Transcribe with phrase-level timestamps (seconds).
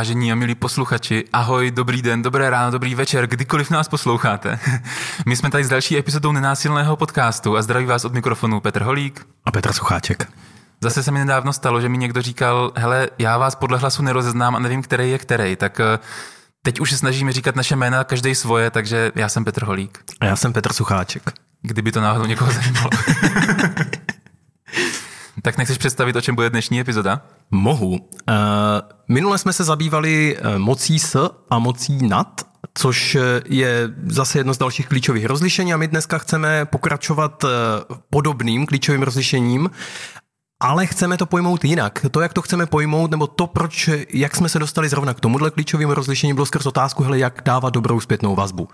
[0.00, 4.58] Vážení a milí posluchači, ahoj, dobrý den, dobré ráno, dobrý večer, kdykoliv nás posloucháte.
[5.26, 9.26] My jsme tady s další epizodou nenásilného podcastu a zdraví vás od mikrofonu Petr Holík
[9.44, 10.28] a Petr Sucháček.
[10.80, 14.56] Zase se mi nedávno stalo, že mi někdo říkal, hele, já vás podle hlasu nerozeznám
[14.56, 15.98] a nevím, který je který, tak eh,
[16.62, 19.98] teď už se snažíme říkat naše jména, každý svoje, takže já jsem Petr Holík.
[20.20, 21.32] A já jsem Petr Sucháček.
[21.62, 22.90] Kdyby to náhodou někoho zajímalo.
[25.42, 27.22] tak nechceš představit, o čem bude dnešní epizoda?
[27.50, 27.90] Mohu.
[27.90, 27.98] Uh,
[29.08, 32.40] minule jsme se zabývali eh, mocí s a mocí nad,
[32.74, 37.44] což je zase jedno z dalších klíčových rozlišení a my dneska chceme pokračovat
[38.10, 39.70] podobným klíčovým rozlišením
[40.60, 42.06] ale chceme to pojmout jinak.
[42.10, 45.50] To, jak to chceme pojmout, nebo to, proč, jak jsme se dostali zrovna k tomuhle
[45.50, 48.68] klíčovému rozlišení, bylo skrz otázku, hele, jak dávat dobrou zpětnou vazbu.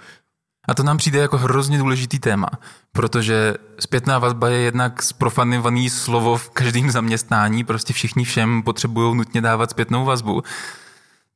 [0.69, 2.49] A to nám přijde jako hrozně důležitý téma,
[2.93, 9.41] protože zpětná vazba je jednak sprofanovaný slovo v každém zaměstnání, prostě všichni všem potřebují nutně
[9.41, 10.43] dávat zpětnou vazbu.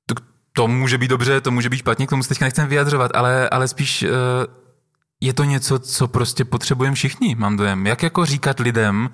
[0.06, 0.14] To,
[0.52, 3.48] to může být dobře, to může být špatně, k tomu se teďka nechcem vyjadřovat, ale,
[3.48, 4.08] ale spíš uh,
[5.20, 7.86] je to něco, co prostě potřebujeme všichni, mám dojem.
[7.86, 9.10] Jak jako říkat lidem,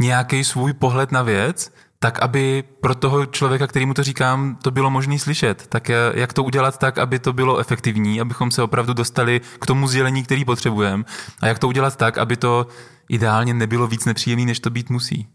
[0.00, 1.72] nějaký svůj pohled na věc,
[2.04, 5.66] tak aby pro toho člověka, kterýmu to říkám, to bylo možné slyšet.
[5.68, 9.88] Tak jak to udělat tak, aby to bylo efektivní, abychom se opravdu dostali k tomu
[9.88, 11.04] sdělení, který potřebujeme.
[11.40, 12.66] A jak to udělat tak, aby to
[13.08, 15.26] ideálně nebylo víc nepříjemný, než to být musí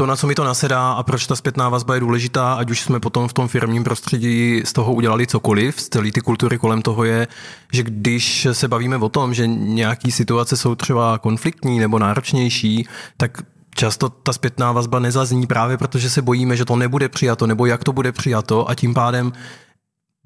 [0.00, 2.80] to, na co mi to nasedá a proč ta zpětná vazba je důležitá, ať už
[2.80, 6.82] jsme potom v tom firmním prostředí z toho udělali cokoliv, z celé ty kultury kolem
[6.82, 7.28] toho je,
[7.72, 13.42] že když se bavíme o tom, že nějaké situace jsou třeba konfliktní nebo náročnější, tak
[13.74, 17.84] často ta zpětná vazba nezazní právě protože se bojíme, že to nebude přijato nebo jak
[17.84, 19.32] to bude přijato a tím pádem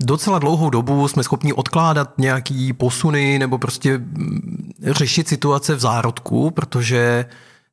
[0.02, 6.50] docela dlouhou dobu jsme schopni odkládat nějaký posuny nebo prostě mm, řešit situace v zárodku,
[6.50, 7.24] protože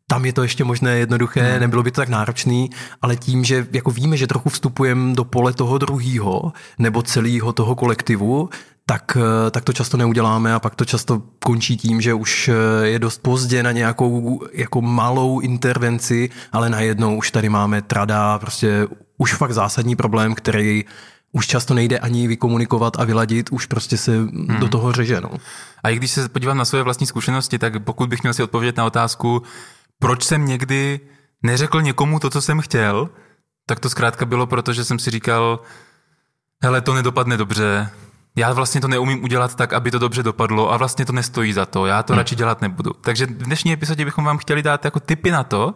[0.07, 1.59] tam je to ještě možné jednoduché, hmm.
[1.59, 2.69] nebylo by to tak náročný,
[3.01, 7.75] ale tím, že jako víme, že trochu vstupujeme do pole toho druhého nebo celého toho
[7.75, 8.49] kolektivu,
[8.85, 12.87] tak, eh, tak to často neuděláme a pak to často končí tím, že už eh,
[12.87, 18.87] je dost pozdě na nějakou jako malou intervenci, ale najednou už tady máme trada, prostě
[19.17, 20.85] už fakt zásadní problém, který
[21.31, 24.57] už často nejde ani vykomunikovat a vyladit, už prostě se hmm.
[24.59, 25.21] do toho řeže.
[25.21, 25.29] No.
[25.83, 28.77] A i když se podívám na své vlastní zkušenosti, tak pokud bych měl si odpovědět
[28.77, 29.41] na otázku,
[29.99, 30.99] proč jsem někdy
[31.43, 33.09] neřekl někomu to, co jsem chtěl,
[33.65, 35.59] tak to zkrátka bylo proto, že jsem si říkal,
[36.63, 37.89] hele, to nedopadne dobře,
[38.35, 41.65] já vlastně to neumím udělat tak, aby to dobře dopadlo a vlastně to nestojí za
[41.65, 42.17] to, já to hmm.
[42.17, 42.91] radši dělat nebudu.
[43.01, 45.75] Takže v dnešní epizodě bychom vám chtěli dát jako tipy na to,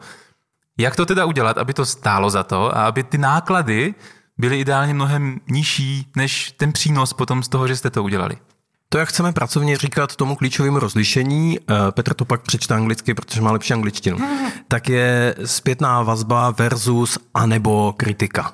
[0.77, 3.95] jak to teda udělat, aby to stálo za to a aby ty náklady
[4.37, 8.37] byly ideálně mnohem nižší než ten přínos potom z toho, že jste to udělali.
[8.89, 13.41] To, jak chceme pracovně říkat tomu klíčovému rozlišení, eh, Petr to pak přečte anglicky, protože
[13.41, 14.17] má lepší angličtinu,
[14.67, 18.53] tak je zpětná vazba versus anebo kritika.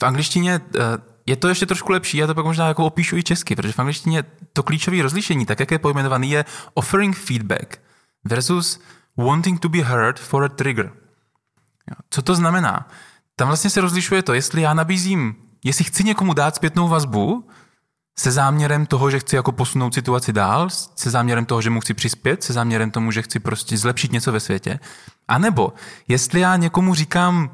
[0.00, 0.80] V angličtině eh,
[1.26, 3.78] je to ještě trošku lepší, já to pak možná jako opíšu i česky, protože v
[3.78, 6.44] angličtině to klíčové rozlišení, tak jak je pojmenovaný, je
[6.74, 7.78] offering feedback
[8.24, 8.80] versus
[9.16, 10.92] wanting to be heard for a trigger.
[12.10, 12.88] Co to znamená?
[13.36, 15.34] Tam vlastně se rozlišuje to, jestli já nabízím,
[15.64, 17.48] jestli chci někomu dát zpětnou vazbu,
[18.18, 21.94] se záměrem toho, že chci jako posunout situaci dál, se záměrem toho, že mu chci
[21.94, 24.80] přispět, se záměrem tomu, že chci prostě zlepšit něco ve světě.
[25.28, 25.72] A nebo
[26.08, 27.50] jestli já někomu říkám,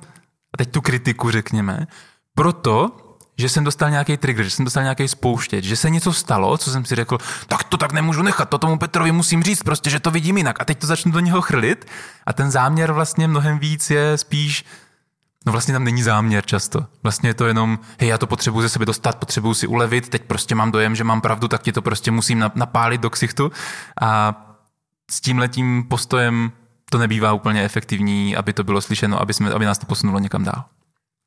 [0.55, 1.87] a teď tu kritiku řekněme,
[2.35, 2.97] proto,
[3.39, 6.71] že jsem dostal nějaký trigger, že jsem dostal nějaký spouštěč, že se něco stalo, co
[6.71, 10.01] jsem si řekl, tak to tak nemůžu nechat, to tomu Petrovi musím říct, prostě, že
[10.01, 10.61] to vidím jinak.
[10.61, 11.87] A teď to začnu do něho chrlit
[12.27, 14.65] a ten záměr vlastně mnohem víc je spíš
[15.47, 16.87] No vlastně tam není záměr často.
[17.03, 20.23] Vlastně je to jenom, hej, já to potřebuji ze sebe dostat, potřebuji si ulevit, teď
[20.23, 23.53] prostě mám dojem, že mám pravdu, tak ti to prostě musím napálit do ksichtu.
[24.01, 24.35] A
[25.11, 26.53] s tím letím postojem
[26.91, 30.45] to nebývá úplně efektivní, aby to bylo slyšeno, aby, jsme, aby nás to posunulo někam
[30.45, 30.65] dál.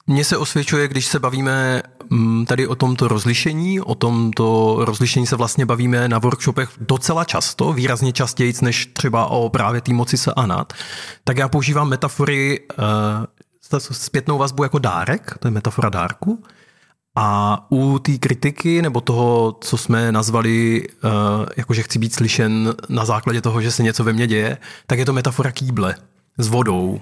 [0.07, 5.35] Mně se osvědčuje, když se bavíme mm, tady o tomto rozlišení, o tomto rozlišení se
[5.35, 10.33] vlastně bavíme na workshopech docela často, výrazně častěji než třeba o právě té moci se
[10.33, 10.73] a nad,
[11.23, 16.43] tak já používám metafory eh, zpětnou vazbu jako dárek, to je metafora dárku.
[17.17, 21.11] A u té kritiky, nebo toho, co jsme nazvali, uh,
[21.57, 24.57] jako že chci být slyšen na základě toho, že se něco ve mně děje,
[24.87, 25.95] tak je to metafora kýble
[26.37, 27.01] s vodou.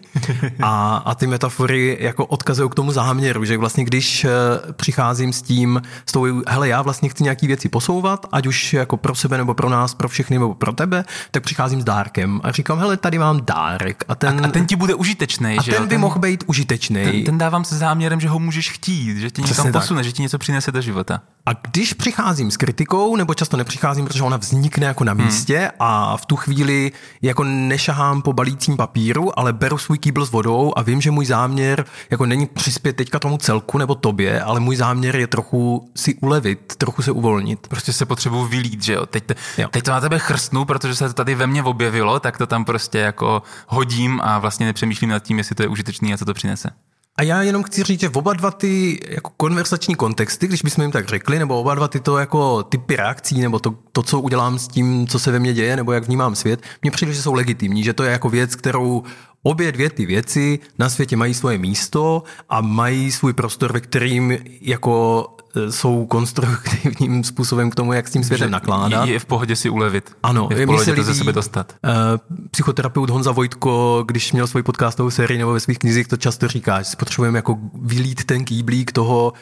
[0.62, 4.30] A, a ty metafory jako odkazují k tomu záměru, že vlastně když eh,
[4.74, 8.98] přicházím s tím, s tou, hele, já vlastně chci nějaký věci posouvat, ať už jako
[8.98, 12.52] pro sebe nebo pro nás, pro všechny nebo pro tebe, tak přicházím s dárkem a
[12.52, 14.04] říkám, hele, tady mám dárek.
[14.08, 17.04] A ten, a, a ten ti bude užitečný, že ten by ten, mohl být užitečný.
[17.04, 20.06] Ten, ten dávám se záměrem, že ho můžeš chtít, že ti někam posune, tak.
[20.06, 21.22] že ti něco přinese do života.
[21.46, 25.26] A když přicházím s kritikou, nebo často nepřicházím, protože ona vznikne jako na hmm.
[25.26, 25.70] místě hmm.
[25.80, 26.92] a v tu chvíli
[27.22, 31.12] jako nešahám po balícím papíru, beru, ale beru svůj kýbl s vodou a vím, že
[31.12, 35.92] můj záměr jako není přispět teďka tomu celku nebo tobě, ale můj záměr je trochu
[35.96, 37.68] si ulevit, trochu se uvolnit.
[37.68, 39.06] Prostě se potřebuji vylít, že jo?
[39.06, 39.68] Teď, te, jo.
[39.72, 42.66] teď to na tebe chrstnu, protože se to tady ve mně objevilo, tak to tam
[42.66, 46.34] prostě jako hodím a vlastně nepřemýšlím nad tím, jestli to je užitečný a co to
[46.34, 46.70] přinese.
[47.18, 50.92] A já jenom chci říct, že oba dva ty jako konversační kontexty, když bychom jim
[50.92, 54.68] tak řekli, nebo oba dva tyto jako typy reakcí, nebo to, to, co udělám s
[54.68, 57.84] tím, co se ve mně děje, nebo jak vnímám svět, mně přijde, že jsou legitimní,
[57.84, 59.04] že to je jako věc, kterou
[59.44, 64.38] obě dvě ty věci na světě mají svoje místo a mají svůj prostor, ve kterým
[64.62, 65.28] jako
[65.70, 69.06] jsou konstruktivním způsobem k tomu, jak s tím světem nakládat.
[69.06, 70.12] Je v pohodě si ulevit.
[70.24, 71.76] Ano, je v pohodě to ze sebe dostat.
[71.84, 76.48] Uh, psychoterapeut Honza Vojtko, když měl svoji podcastovou sérii nebo ve svých knizích, to často
[76.48, 79.34] říká, že si potřebujeme jako vylít ten kýblík toho,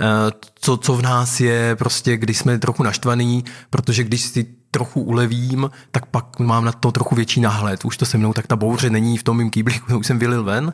[0.00, 0.06] uh,
[0.54, 5.70] co, co v nás je, prostě když jsme trochu naštvaný, protože když si trochu ulevím,
[5.90, 7.84] tak pak mám na to trochu větší náhled.
[7.84, 10.44] Už to se mnou, tak ta bouře není v tom mým kýblíku, už jsem vylil
[10.44, 10.72] ven.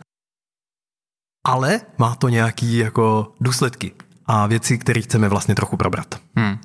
[1.46, 3.92] Ale má to nějaký jako důsledky
[4.26, 6.14] a věci, které chceme vlastně trochu probrat.
[6.36, 6.58] Hmm.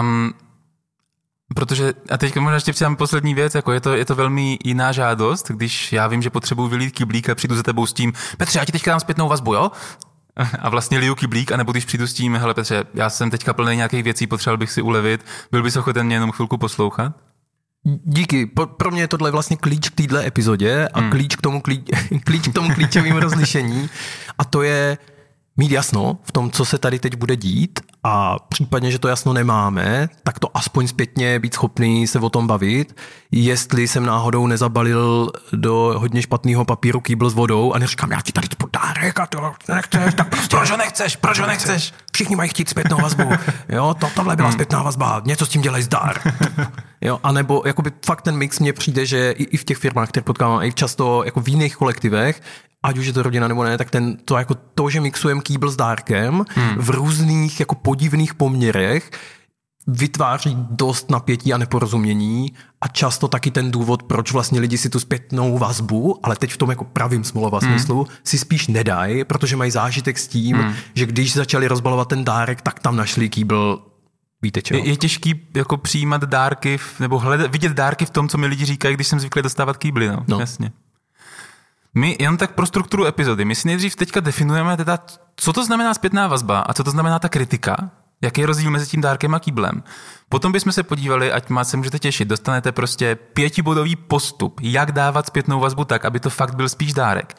[0.00, 0.34] Um,
[1.54, 4.92] Protože, a teď možná ještě přidám poslední věc, jako je to, je to velmi jiná
[4.92, 8.58] žádost, když já vím, že potřebuji vylít kyblík a přijdu za tebou s tím, Petře,
[8.58, 9.70] já ti teďka dám zpětnou vazbu, jo?
[10.58, 13.76] a vlastně liju kyblík, anebo když přijdu s tím, hele Petře, já jsem teďka plný
[13.76, 17.12] nějakých věcí, potřeboval bych si ulevit, byl bys ochoten mě jenom chvilku poslouchat?
[18.04, 18.46] Díky.
[18.76, 21.10] Pro mě je tohle vlastně klíč k téhle epizodě a hmm.
[21.10, 21.86] klíč, k tomu klíč,
[22.24, 23.90] klíč k tomu klíčovým rozlišení.
[24.38, 24.98] A to je
[25.56, 29.32] mít jasno v tom, co se tady teď bude dít a případně, že to jasno
[29.32, 32.96] nemáme, tak to aspoň zpětně být schopný se o tom bavit,
[33.32, 38.32] jestli jsem náhodou nezabalil do hodně špatného papíru kýbl s vodou a neříkám, já ti
[38.32, 40.56] tady to dárek a to nechceš, tak prostě...
[40.56, 41.94] proč ho nechceš, proč ho nechceš?
[42.12, 43.30] Všichni mají chtít zpětnou vazbu.
[43.68, 44.52] Jo, to, tohle byla hmm.
[44.52, 46.20] zpětná vazba, něco s tím dělej zdar.
[47.00, 50.08] Jo, a nebo jakoby fakt ten mix mně přijde, že i, i v těch firmách,
[50.08, 52.42] které potkávám, i často jako v jiných kolektivech,
[52.82, 55.70] ať už je to rodina nebo ne, tak ten, to, jako to, že mixujeme kýbl
[55.70, 56.74] s dárkem hmm.
[56.76, 59.10] v různých jako podivných poměrech,
[59.86, 65.00] vytváří dost napětí a neporozumění a často taky ten důvod, proč vlastně lidi si tu
[65.00, 67.70] zpětnou vazbu, ale teď v tom jako pravým smolova hmm.
[67.70, 70.74] smyslu, si spíš nedají, protože mají zážitek s tím, hmm.
[70.94, 73.88] že když začali rozbalovat ten dárek, tak tam našli kýbl
[74.44, 74.84] Víte čeho?
[74.84, 78.46] Je, je těžký jako přijímat dárky, v, nebo hledat, vidět dárky v tom, co mi
[78.46, 80.24] lidi říkají, když jsem zvyklý dostávat kýbly, no.
[80.28, 80.40] no.
[80.40, 80.72] Jasně.
[81.94, 84.98] My jen tak pro strukturu epizody, my si nejdřív teďka definujeme teda,
[85.36, 87.90] co to znamená zpětná vazba a co to znamená ta kritika,
[88.22, 89.82] jaký je rozdíl mezi tím dárkem a kýblem.
[90.28, 95.26] Potom bychom se podívali, ať má se můžete těšit, dostanete prostě pětibodový postup, jak dávat
[95.26, 97.36] zpětnou vazbu tak, aby to fakt byl spíš dárek.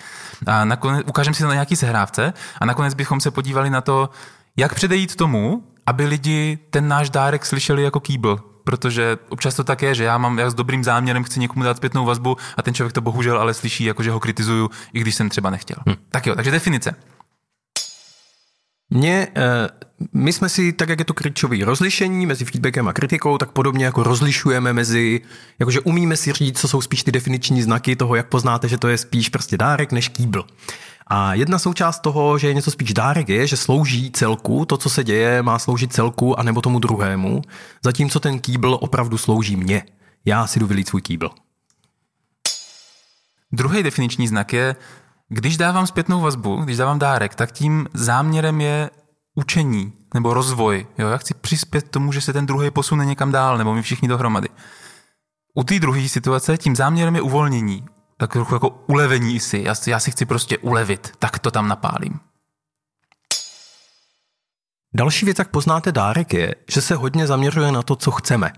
[0.47, 4.09] A nakonec ukážeme si to na nějaký sehrávce a nakonec bychom se podívali na to,
[4.57, 9.81] jak předejít tomu, aby lidi ten náš dárek slyšeli jako kýbl, protože občas to tak
[9.81, 12.73] je, že já mám já s dobrým záměrem chci někomu dát zpětnou vazbu a ten
[12.73, 15.77] člověk to bohužel ale slyší, jako že ho kritizuju, i když jsem třeba nechtěl.
[15.89, 15.95] Hm.
[16.11, 16.95] Tak jo, takže definice.
[18.93, 19.69] Mě, eh,
[20.13, 23.85] my jsme si, tak jak je to klíčové rozlišení mezi feedbackem a kritikou, tak podobně
[23.85, 25.21] jako rozlišujeme mezi,
[25.59, 28.87] jakože umíme si říct, co jsou spíš ty definiční znaky toho, jak poznáte, že to
[28.87, 30.45] je spíš prostě dárek než kýbl.
[31.07, 34.89] A jedna součást toho, že je něco spíš dárek, je, že slouží celku, to, co
[34.89, 37.41] se děje, má sloužit celku a nebo tomu druhému,
[37.83, 39.83] zatímco ten kýbl opravdu slouží mně.
[40.25, 41.29] Já si jdu svůj kýbl.
[43.51, 44.75] Druhý definiční znak je,
[45.33, 48.89] když dávám zpětnou vazbu, když dávám dárek, tak tím záměrem je
[49.35, 50.87] učení nebo rozvoj.
[50.97, 51.07] Jo?
[51.09, 54.47] Já chci přispět tomu, že se ten druhý posune někam dál, nebo my všichni dohromady.
[55.55, 57.85] U té druhé situace tím záměrem je uvolnění
[58.17, 59.63] tak trochu jako ulevení si.
[59.65, 62.19] Já, já si chci prostě ulevit, tak to tam napálím.
[64.95, 68.53] Další věc, jak poznáte dárek, je, že se hodně zaměřuje na to, co chceme.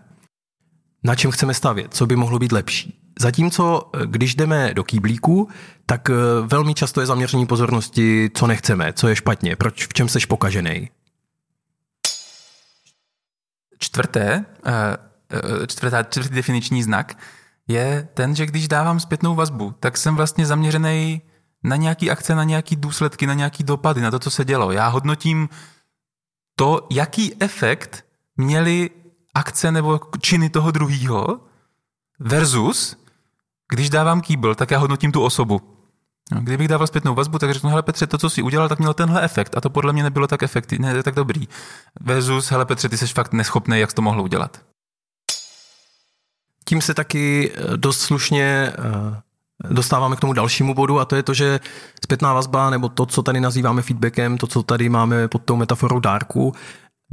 [1.04, 3.05] Na čem chceme stavět, co by mohlo být lepší.
[3.20, 5.50] Zatímco, když jdeme do kýblíku,
[5.86, 10.10] tak eh, velmi často je zaměření pozornosti, co nechceme, co je špatně, proč, v čem
[10.10, 10.90] seš pokažený.
[13.80, 14.72] Čtvrté, eh,
[15.32, 17.18] eh, čtvrtá, čtvrtý definiční znak
[17.68, 21.22] je ten, že když dávám zpětnou vazbu, tak jsem vlastně zaměřený
[21.64, 24.72] na nějaký akce, na nějaký důsledky, na nějaký dopady, na to, co se dělo.
[24.72, 25.50] Já hodnotím
[26.56, 28.06] to, jaký efekt
[28.38, 28.90] měly
[29.34, 31.40] akce nebo činy toho druhého
[32.20, 33.05] versus,
[33.74, 35.62] když dávám kýbl, tak já hodnotím tu osobu.
[36.32, 38.94] No, kdybych dával zpětnou vazbu, tak řeknu, hele Petře, to, co jsi udělal, tak mělo
[38.94, 41.48] tenhle efekt a to podle mě nebylo tak efektivní, ne, tak dobrý.
[42.02, 44.62] Versus, hele Petře, ty jsi fakt neschopný, jak jsi to mohl udělat
[46.66, 49.22] tím se taky eh, dost slušně eh,
[49.70, 51.60] dostáváme k tomu dalšímu bodu a to je to, že
[52.04, 56.00] zpětná vazba nebo to, co tady nazýváme feedbackem, to, co tady máme pod tou metaforou
[56.00, 56.54] dárku,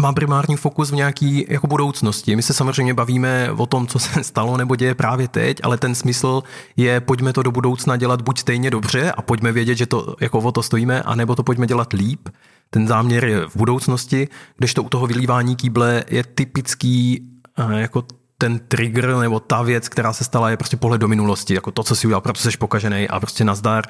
[0.01, 2.37] má primární fokus v nějaký jako budoucnosti.
[2.37, 5.95] My se samozřejmě bavíme o tom, co se stalo nebo děje právě teď, ale ten
[5.95, 6.43] smysl
[6.77, 10.39] je, pojďme to do budoucna dělat buď stejně dobře a pojďme vědět, že to jako
[10.39, 12.29] o to stojíme, anebo to pojďme dělat líp.
[12.71, 18.05] Ten záměr je v budoucnosti, kdežto u toho vylívání kýble je typický eh, jako
[18.39, 21.83] ten trigger nebo ta věc, která se stala, je prostě pohled do minulosti, jako to,
[21.83, 23.85] co si udělal, proto jsi pokažený a prostě nazdar.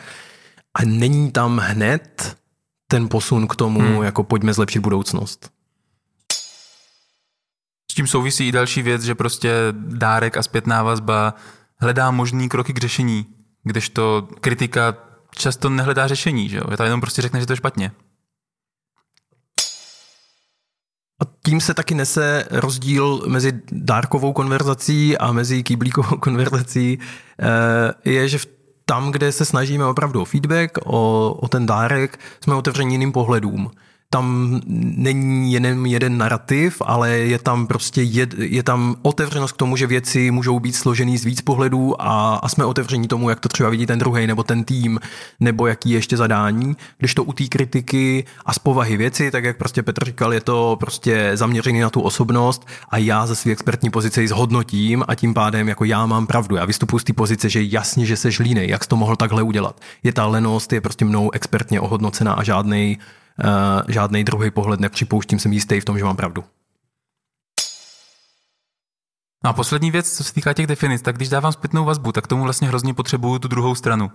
[0.74, 2.36] A není tam hned
[2.86, 4.02] ten posun k tomu, hmm.
[4.02, 5.50] jako pojďme zlepšit budoucnost.
[7.92, 11.34] S tím souvisí i další věc, že prostě dárek a zpětná vazba
[11.78, 13.26] hledá možný kroky k řešení,
[13.64, 14.94] kdežto kritika
[15.30, 16.64] často nehledá řešení, že jo?
[16.70, 17.92] Je to jenom prostě řekne, že to je špatně.
[21.22, 26.98] A tím se taky nese rozdíl mezi dárkovou konverzací a mezi kýblíkovou konverzací,
[28.04, 28.46] eh, je, že v
[28.84, 33.70] tam, kde se snažíme opravdu o feedback, o, o ten dárek, jsme otevřeni jiným pohledům
[34.12, 34.60] tam
[34.96, 39.86] není jenom jeden narrativ, ale je tam prostě jed, je tam otevřenost k tomu, že
[39.86, 43.70] věci můžou být složený z víc pohledů a, a jsme otevření tomu, jak to třeba
[43.70, 45.00] vidí ten druhý nebo ten tým,
[45.40, 46.76] nebo jaký je ještě zadání.
[46.98, 50.40] Když to u té kritiky a z povahy věci, tak jak prostě Petr říkal, je
[50.40, 55.14] to prostě zaměřený na tu osobnost a já ze své expertní pozice ji zhodnotím a
[55.14, 56.56] tím pádem jako já mám pravdu.
[56.56, 59.42] Já vystupuji z té pozice, že jasně, že se línej, jak jsi to mohl takhle
[59.42, 59.80] udělat.
[60.02, 63.21] Je ta lenost, je prostě mnou expertně ohodnocená a žádný uh,
[63.88, 66.44] žádný druhý pohled nepřipouštím, jsem jistý v tom, že mám pravdu.
[69.44, 72.26] No a poslední věc, co se týká těch definic, tak když dávám zpětnou vazbu, tak
[72.26, 74.10] tomu vlastně hrozně potřebuju tu druhou stranu.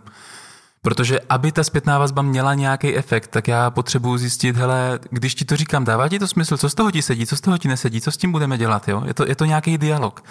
[0.81, 5.45] Protože aby ta zpětná vazba měla nějaký efekt, tak já potřebuji zjistit, hele, když ti
[5.45, 7.67] to říkám, dává ti to smysl, co z toho ti sedí, co z toho ti
[7.67, 9.03] nesedí, co s tím budeme dělat, jo?
[9.05, 10.23] Je to, je to nějaký dialog.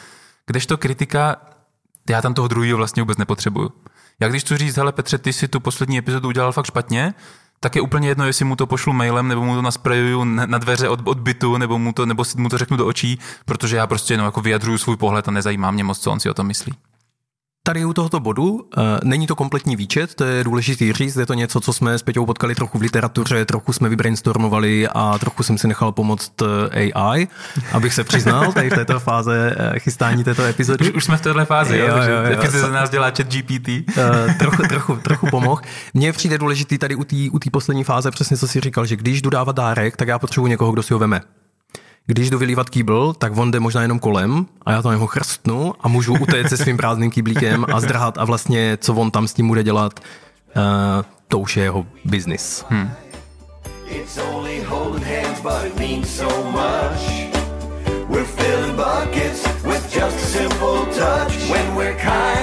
[0.47, 1.37] Kdežto kritika,
[2.11, 3.73] já tam toho druhého vlastně vůbec nepotřebuju.
[4.21, 7.15] Já když tu říct, hele Petře, ty si tu poslední epizodu udělal fakt špatně,
[7.61, 10.89] tak je úplně jedno, jestli mu to pošlu mailem, nebo mu to nasprejuju na dveře
[10.89, 13.87] od, od bytu, nebo mu to, nebo si mu to řeknu do očí, protože já
[13.87, 16.47] prostě jenom jako vyjadřuju svůj pohled a nezajímá mě moc, co on si o tom
[16.47, 16.73] myslí.
[17.67, 21.35] Tady u tohoto bodu e, není to kompletní výčet, to je důležitý říct, je to
[21.35, 25.59] něco, co jsme s Peťou potkali trochu v literatuře, trochu jsme vybrainstormovali a trochu jsem
[25.59, 26.33] si nechal pomoct
[26.73, 27.29] eh, AI,
[27.73, 30.85] abych se přiznal tady v této fáze eh, chystání této epizody.
[30.85, 32.51] Už, už jsme v této fázi, jo, jo, jo, jo, jo.
[32.51, 33.69] za nás dělá chat GPT.
[34.39, 35.63] Trochu, trochu, trochu pomohl.
[35.95, 39.23] Mně přijde důležitý tady u té u poslední fáze přesně, co si říkal, že když
[39.23, 41.21] jdu dávat dárek, tak já potřebuji někoho, kdo si ho veme.
[42.09, 45.75] Když jdu vylívat kýbl, tak on jde možná jenom kolem a já tam jeho chrstnu
[45.81, 49.35] a můžu utéct se svým prázdným kýblíkem a zdrhat a vlastně, co on tam s
[49.35, 50.01] tím bude dělat,
[50.57, 50.63] uh,
[51.29, 52.65] to už je jeho business.
[52.69, 52.91] Hmm.
[53.89, 57.27] It's only holding hands, but it means so much.
[58.09, 61.51] We're filling buckets with just a simple touch.
[61.51, 62.36] When we're kind,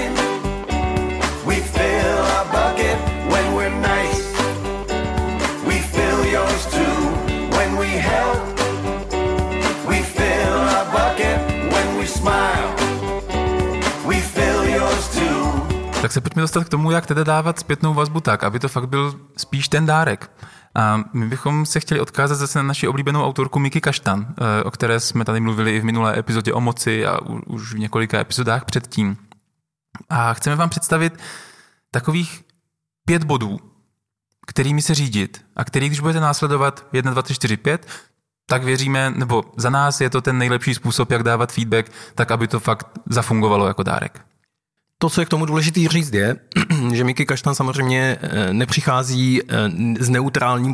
[16.04, 18.90] Tak se pojďme dostat k tomu, jak tedy dávat zpětnou vazbu tak, aby to fakt
[18.90, 20.32] byl spíš ten dárek.
[20.76, 24.72] A my bychom se chtěli odkázat zase na naši oblíbenou autorku Miki Kaštan, eh, o
[24.72, 28.66] které jsme tady mluvili i v minulé epizodě o moci a už v několika epizodách
[28.66, 29.18] předtím.
[30.10, 31.20] A chceme vám představit
[31.92, 32.44] takových
[33.06, 33.60] pět bodů,
[34.48, 37.88] kterými se řídit a který, když budete následovat 1, 2, 3, 4, 5,
[38.46, 42.48] tak věříme, nebo za nás je to ten nejlepší způsob, jak dávat feedback, tak aby
[42.48, 44.33] to fakt zafungovalo jako dárek.
[45.04, 46.36] To, co je k tomu důležitý říct, je,
[46.94, 49.70] že Miky Kaštan samozřejmě eh, nepřichází eh,
[50.00, 50.74] s neutrálním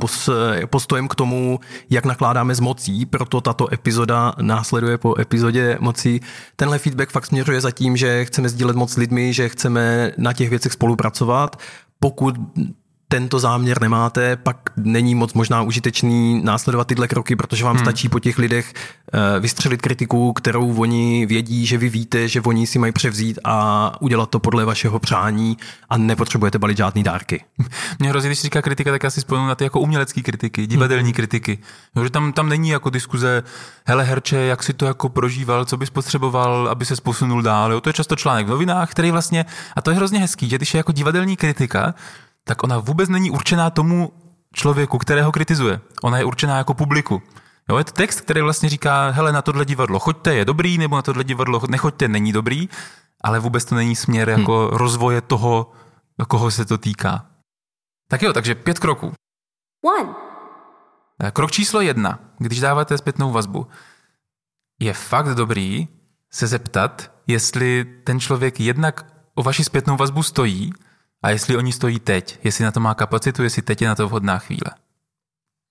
[0.66, 1.60] postojem k tomu,
[1.90, 6.22] jak nakládáme s mocí, proto tato epizoda následuje po epizodě mocí.
[6.56, 10.34] Tenhle feedback fakt směřuje za tím, že chceme sdílet moc s lidmi, že chceme na
[10.34, 11.60] těch věcech spolupracovat.
[12.00, 12.36] Pokud
[13.12, 17.86] tento záměr nemáte, pak není moc možná užitečný následovat tyhle kroky, protože vám hmm.
[17.86, 18.74] stačí po těch lidech
[19.14, 24.02] uh, vystřelit kritiku, kterou oni vědí, že vy víte, že oni si mají převzít a
[24.02, 25.58] udělat to podle vašeho přání
[25.90, 27.44] a nepotřebujete balit žádný dárky.
[28.00, 31.04] Mě hrozí, když říká kritika, tak já si spomínám na ty jako umělecké kritiky, divadelní
[31.04, 31.14] hmm.
[31.14, 31.60] kritiky.
[31.96, 33.44] No, že tam, tam není jako diskuze,
[33.86, 37.72] hele herče, jak si to jako prožíval, co bys potřeboval, aby se posunul dál.
[37.72, 37.82] Jo?
[37.82, 40.74] To je často článek v novinách, který vlastně, a to je hrozně hezký, že když
[40.74, 41.94] je jako divadelní kritika,
[42.50, 44.14] tak ona vůbec není určená tomu
[44.54, 45.82] člověku, kterého kritizuje.
[46.04, 47.22] Ona je určená jako publiku.
[47.70, 50.96] Jo, je to text, který vlastně říká, hele, na tohle divadlo choďte, je dobrý, nebo
[50.96, 52.70] na tohle divadlo nechoďte, není dobrý,
[53.22, 54.40] ale vůbec to není směr hm.
[54.40, 54.78] jako hmm.
[54.78, 55.72] rozvoje toho,
[56.28, 57.26] koho se to týká.
[58.10, 59.14] Tak jo, takže pět kroků.
[59.86, 60.10] One.
[61.24, 63.68] Eh, krok číslo jedna, když dáváte zpětnou vazbu.
[64.80, 65.88] Je fakt dobrý
[66.32, 70.74] se zeptat, jestli ten člověk jednak o vaši zpětnou vazbu stojí,
[71.24, 74.08] a jestli oni stojí teď, jestli na to má kapacitu, jestli teď je na to
[74.08, 74.72] vhodná chvíle.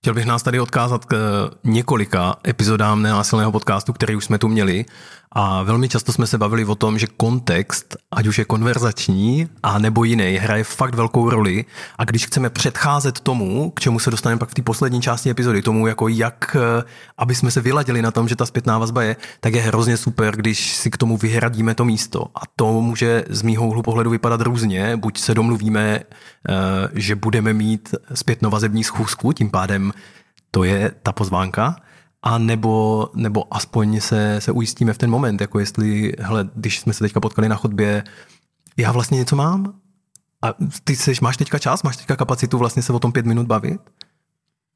[0.02, 1.16] Chtěl bych nás tady odkázat k
[1.64, 4.84] několika epizodám nenásilného podcastu, který už jsme tu měli
[5.32, 9.78] a velmi často jsme se bavili o tom, že kontext, ať už je konverzační a
[9.78, 11.64] nebo jiný, hraje fakt velkou roli.
[11.98, 15.62] A když chceme předcházet tomu, k čemu se dostaneme pak v té poslední části epizody,
[15.62, 16.84] tomu jako jak, eh,
[17.18, 20.36] aby jsme se vyladili na tom, že ta zpětná vazba je, tak je hrozně super,
[20.36, 22.24] když si k tomu vyhradíme to místo.
[22.34, 26.54] A to může z mýho úhlu pohledu vypadat různě, buď se domluvíme, eh,
[26.94, 29.92] že budeme mít zpětnovazební schůzku, tím pádem
[30.50, 31.76] to je ta pozvánka,
[32.22, 36.92] a nebo, nebo aspoň se, se ujistíme v ten moment, jako jestli, hele, když jsme
[36.92, 38.04] se teďka potkali na chodbě,
[38.76, 39.74] já vlastně něco mám
[40.42, 43.46] a ty seš, máš teďka čas, máš teďka kapacitu vlastně se o tom pět minut
[43.46, 43.80] bavit?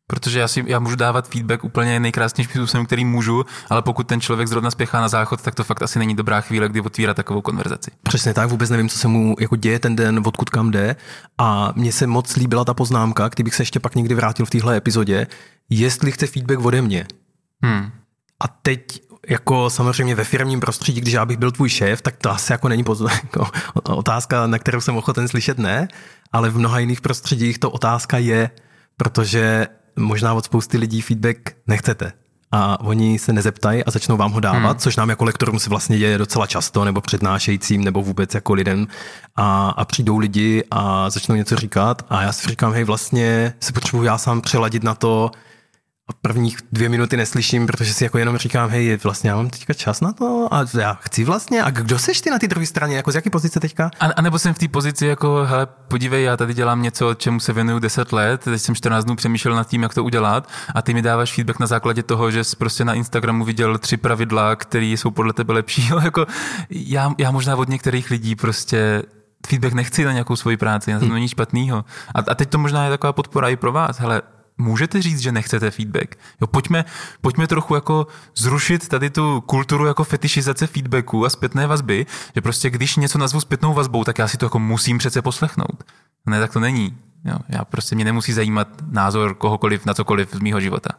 [0.07, 4.21] Protože já, si, já můžu dávat feedback úplně nejkrásnějším způsobem, který můžu, ale pokud ten
[4.21, 7.41] člověk zrovna spěchá na záchod, tak to fakt asi není dobrá chvíle, kdy otvírá takovou
[7.41, 7.91] konverzaci.
[8.03, 10.97] Přesně tak, vůbec nevím, co se mu jako děje ten den, odkud kam jde.
[11.39, 14.77] A mně se moc líbila ta poznámka, kdybych se ještě pak někdy vrátil v téhle
[14.77, 15.27] epizodě,
[15.71, 17.07] jestli chce feedback ode mě.
[17.63, 17.91] Hmm.
[18.41, 18.83] A teď
[19.29, 22.69] jako samozřejmě ve firmním prostředí, když já bych byl tvůj šéf, tak to asi jako
[22.69, 23.01] není poz...
[23.23, 23.47] jako
[23.85, 25.89] otázka, na kterou jsem ochoten slyšet, ne,
[26.33, 28.51] ale v mnoha jiných prostředích to otázka je,
[28.97, 29.67] protože
[29.97, 32.13] možná od spousty lidí feedback nechcete
[32.53, 34.79] a oni se nezeptají a začnou vám ho dávat, hmm.
[34.79, 38.87] což nám jako lektorům se vlastně děje docela často, nebo přednášejícím, nebo vůbec jako lidem
[39.37, 43.73] a, a přijdou lidi a začnou něco říkat a já si říkám, hej, vlastně se
[43.73, 45.31] potřebuji já sám přeladit na to,
[46.15, 50.01] prvních dvě minuty neslyším, protože si jako jenom říkám, hej, vlastně já mám teďka čas
[50.01, 51.63] na to a já chci vlastně.
[51.63, 52.97] A kdo seš ty na té druhé straně?
[52.97, 53.91] Jako z jaké pozice teďka?
[54.01, 57.41] A, a nebo jsem v té pozici jako, hele, podívej, já tady dělám něco, čemu
[57.41, 60.83] se věnuju 10 let, teď jsem 14 dnů přemýšlel nad tím, jak to udělat a
[60.83, 64.57] ty mi dáváš feedback na základě toho, že jsi prostě na Instagramu viděl tři pravidla,
[64.57, 65.89] které jsou podle tebe lepší.
[66.05, 66.27] jako,
[66.71, 69.03] já, já možná od některých lidí prostě
[69.47, 71.15] feedback nechci na nějakou svoji práci, na to hmm.
[71.15, 71.85] není špatného.
[72.15, 73.99] A, a teď to možná je taková podpora i pro vás.
[73.99, 74.23] Hele,
[74.59, 76.19] můžete říct, že nechcete feedback.
[76.41, 76.85] Jo, pojďme,
[77.21, 78.07] pojďme trochu jako
[78.37, 83.41] zrušit tady tu kulturu jako fetišizace feedbacku a zpětné vazby, že prostě když něco nazvu
[83.41, 85.85] zpětnou vazbou, tak já si to jako musím přece poslechnout.
[86.27, 86.97] Ne, tak to není.
[87.25, 90.91] Jo, já prostě mě nemusí zajímat názor kohokoliv na cokoliv z mýho života.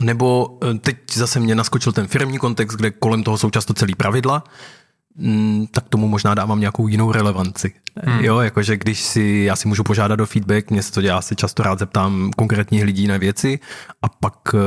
[0.00, 3.94] Nebo eh, teď zase mě naskočil ten firmní kontext, kde kolem toho jsou často celý
[3.94, 4.44] pravidla,
[5.70, 7.72] tak tomu možná dávám nějakou jinou relevanci.
[8.04, 8.24] Hmm.
[8.24, 11.36] Jo, jakože když si, já si můžu požádat o feedback, mně se to dělá, si
[11.36, 13.58] často rád zeptám konkrétních lidí na věci
[14.02, 14.58] a pak eh,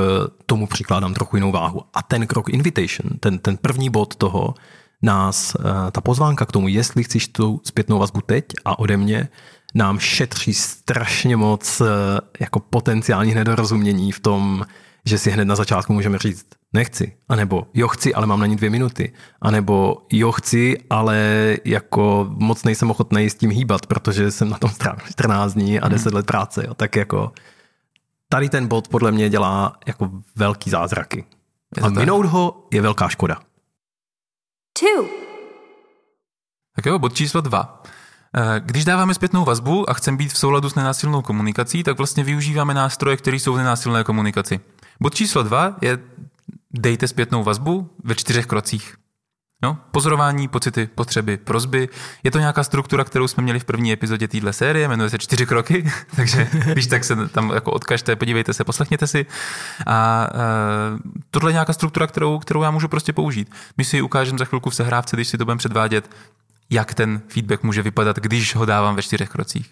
[0.46, 1.82] tomu přikládám trochu jinou váhu.
[1.94, 4.54] A ten krok invitation, ten, ten první bod toho,
[5.02, 9.30] nás, eh, ta pozvánka k tomu, jestli chceš tu zpětnou vazbu teď a ode mě,
[9.76, 11.86] nám šetří strašně moc eh,
[12.40, 14.66] jako potenciální nedorozumění v tom,
[15.06, 18.56] že si hned na začátku můžeme říct, nechci, anebo jo chci, ale mám na ní
[18.56, 21.18] dvě minuty, anebo jo chci, ale
[21.66, 25.88] jako moc nejsem ochotný s tím hýbat, protože jsem na tom strávil 14 dní a
[25.88, 26.16] 10 hmm.
[26.16, 26.74] let práce, jo.
[26.74, 27.32] tak jako
[28.30, 31.26] tady ten bod podle mě dělá jako velký zázraky.
[31.82, 33.40] A minout ho je velká škoda.
[34.80, 35.06] Two.
[36.76, 37.84] Tak jo, bod číslo dva.
[38.38, 42.24] Eh, když dáváme zpětnou vazbu a chceme být v souladu s nenásilnou komunikací, tak vlastně
[42.24, 44.60] využíváme nástroje, které jsou v nenásilné komunikaci.
[45.00, 46.00] Bod číslo dva je
[46.74, 48.96] dejte zpětnou vazbu ve čtyřech krocích.
[49.64, 51.90] No, pozorování, pocity, potřeby, prozby.
[52.24, 55.46] Je to nějaká struktura, kterou jsme měli v první epizodě téhle série, jmenuje se čtyři
[55.46, 59.26] kroky, takže když tak se tam jako odkažte, podívejte se, poslechněte si.
[59.88, 61.00] A uh,
[61.32, 63.52] tohle je nějaká struktura, kterou, kterou já můžu prostě použít.
[63.78, 66.10] My si ji ukážeme za chvilku v sehrávce, když si to budeme předvádět,
[66.72, 69.72] jak ten feedback může vypadat, když ho dávám ve čtyřech krocích?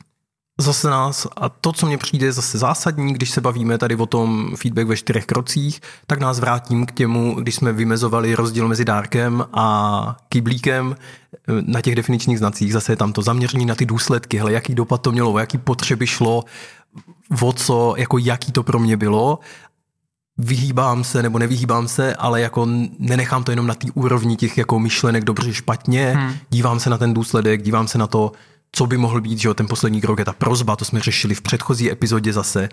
[0.62, 4.56] Zase nás, a to, co mně přijde zase zásadní, když se bavíme tady o tom
[4.56, 9.46] feedback ve čtyřech krocích, tak nás vrátím k těmu, když jsme vymezovali rozdíl mezi dárkem
[9.54, 10.96] a kyblíkem
[11.48, 12.74] na těch definičních znacích.
[12.74, 15.58] Zase je tam to zaměření na ty důsledky, hele, jaký dopad to mělo, o jaký
[15.58, 16.44] potřeby šlo,
[17.42, 19.40] o co, jako jaký to pro mě bylo
[20.40, 22.68] vyhýbám se nebo nevyhýbám se, ale jako
[23.00, 26.34] nenechám to jenom na té úrovni těch jako myšlenek dobře, špatně, hmm.
[26.50, 28.32] dívám se na ten důsledek, dívám se na to,
[28.72, 31.36] co by mohl být, že jo, ten poslední krok je ta prozba, to jsme řešili
[31.36, 32.70] v předchozí epizodě zase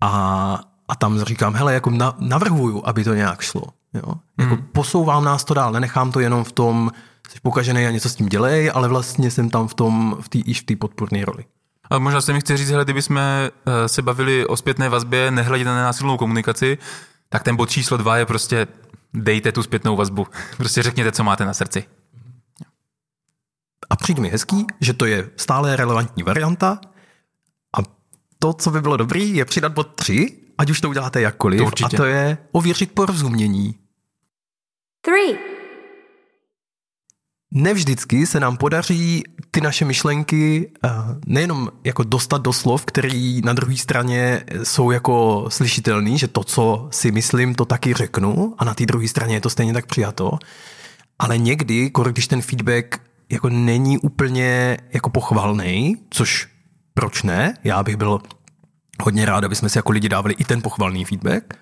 [0.00, 3.62] a, a tam říkám, hele, jako na, navrhuju, aby to nějak šlo,
[3.94, 4.14] jo.
[4.38, 4.64] Jako hmm.
[4.72, 6.90] posouvám nás to dál, nenechám to jenom v tom,
[7.30, 10.38] jsi pokažený a něco s tím dělej, ale vlastně jsem tam v tom, v té,
[10.38, 11.44] i v té podporné roli.
[11.90, 13.50] A možná se mi chce říct, hele, kdybychom eh,
[13.88, 16.78] se bavili o zpětné vazbě, nehledě na nenásilnou komunikaci,
[17.28, 18.66] tak ten bod číslo dva je prostě
[19.14, 20.26] dejte tu zpětnou vazbu.
[20.56, 21.84] Prostě řekněte, co máte na srdci.
[23.90, 26.80] A přijde mi hezký, že to je stále relevantní varianta
[27.78, 27.82] a
[28.38, 31.66] to, co by bylo dobrý, je přidat bod 3, ať už to uděláte jakkoliv, to
[31.66, 31.96] určitě.
[31.96, 33.74] a to je ověřit porozumění.
[35.00, 35.53] Three.
[37.54, 40.88] Nevždycky se nám podaří ty naše myšlenky eh,
[41.26, 46.88] nejenom jako dostat do slov, které na druhé straně jsou jako slyšitelný, že to, co
[46.90, 50.38] si myslím, to taky řeknu a na té druhé straně je to stejně tak přijato,
[51.18, 56.48] ale někdy, když ten feedback jako není úplně jako pochvalný, což
[56.94, 58.20] proč ne, já bych byl
[59.02, 61.54] hodně rád, aby jsme si jako lidi dávali i ten pochvalný feedback,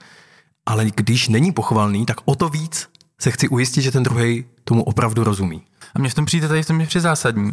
[0.67, 2.89] ale když není pochvalný, tak o to víc
[3.23, 5.63] se chci ujistit, že ten druhý tomu opravdu rozumí.
[5.95, 7.53] A mě v tom přijde tady v tom je zásadní.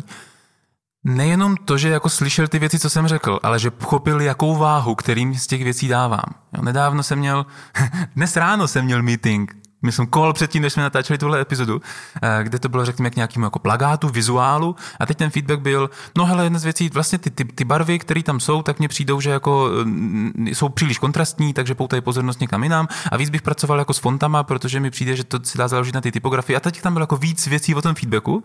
[1.03, 4.95] Nejenom to, že jako slyšel ty věci, co jsem řekl, ale že pochopil, jakou váhu,
[4.95, 6.33] kterým z těch věcí dávám.
[6.53, 7.45] Jo, nedávno jsem měl,
[8.15, 11.81] dnes ráno jsem měl meeting myslím, kol předtím, než jsme natáčeli tuhle epizodu,
[12.21, 14.75] eh, kde to bylo, řekněme, k nějakému jako plagátu, vizuálu.
[14.99, 17.99] A teď ten feedback byl, no hele, jedna z věcí, vlastně ty, ty, ty barvy,
[17.99, 22.41] které tam jsou, tak mně přijdou, že jako mm, jsou příliš kontrastní, takže poutají pozornost
[22.41, 22.87] někam jinam.
[23.11, 25.95] A víc bych pracoval jako s fontama, protože mi přijde, že to se dá založit
[25.95, 28.43] na ty typografie a teď tam bylo jako víc věcí o tom feedbacku.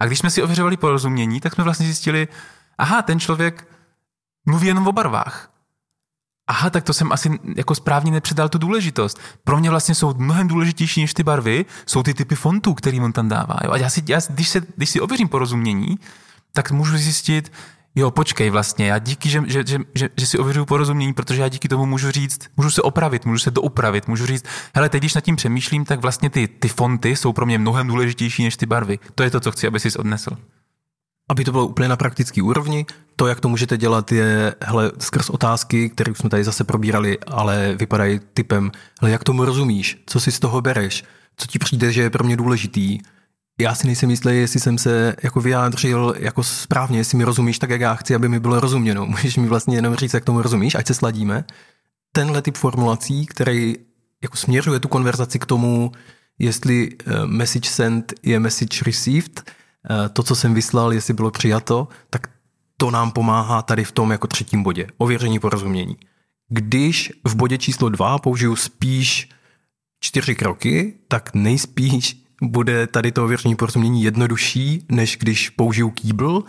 [0.00, 2.28] A když jsme si ověřovali porozumění, tak jsme vlastně zjistili,
[2.78, 3.68] aha, ten člověk
[4.46, 5.51] mluví jenom o barvách
[6.52, 9.20] aha, tak to jsem asi jako správně nepředal tu důležitost.
[9.44, 13.12] Pro mě vlastně jsou mnohem důležitější než ty barvy, jsou ty typy fontů, který on
[13.12, 13.56] tam dává.
[13.64, 13.70] Jo?
[13.72, 15.98] A já si, já, když, se, když si ověřím porozumění,
[16.52, 17.52] tak můžu zjistit,
[17.94, 21.48] jo, počkej vlastně, já díky, že, že, že, že, že si ověřuju porozumění, protože já
[21.48, 25.14] díky tomu můžu říct, můžu se opravit, můžu se doupravit, můžu říct, hele, teď když
[25.14, 28.66] nad tím přemýšlím, tak vlastně ty, ty fonty jsou pro mě mnohem důležitější než ty
[28.66, 28.98] barvy.
[29.14, 30.36] To je to, co chci, aby si odnesl.
[31.32, 35.30] Aby to bylo úplně na praktický úrovni, to, jak to můžete dělat, je hele, skrz
[35.30, 40.32] otázky, které jsme tady zase probírali, ale vypadají typem, hele, jak tomu rozumíš, co si
[40.32, 41.04] z toho bereš,
[41.36, 42.98] co ti přijde, že je pro mě důležitý.
[43.60, 47.70] Já si nejsem jistý, jestli jsem se jako vyjádřil jako správně, jestli mi rozumíš tak,
[47.70, 49.06] jak já chci, aby mi bylo rozuměno.
[49.16, 51.44] Můžeš mi vlastně jenom říct, jak tomu rozumíš, ať se sladíme.
[52.12, 53.74] Tenhle typ formulací, který
[54.22, 55.92] jako směřuje tu konverzaci k tomu,
[56.38, 59.50] jestli eh, message sent je message received,
[60.12, 62.26] to, co jsem vyslal, jestli bylo přijato, tak
[62.76, 65.96] to nám pomáhá tady v tom jako třetím bodě, ověření porozumění.
[66.48, 69.28] Když v bodě číslo dva použiju spíš
[70.00, 76.44] čtyři kroky, tak nejspíš bude tady to ověření porozumění jednodušší, než když použiju kýbl,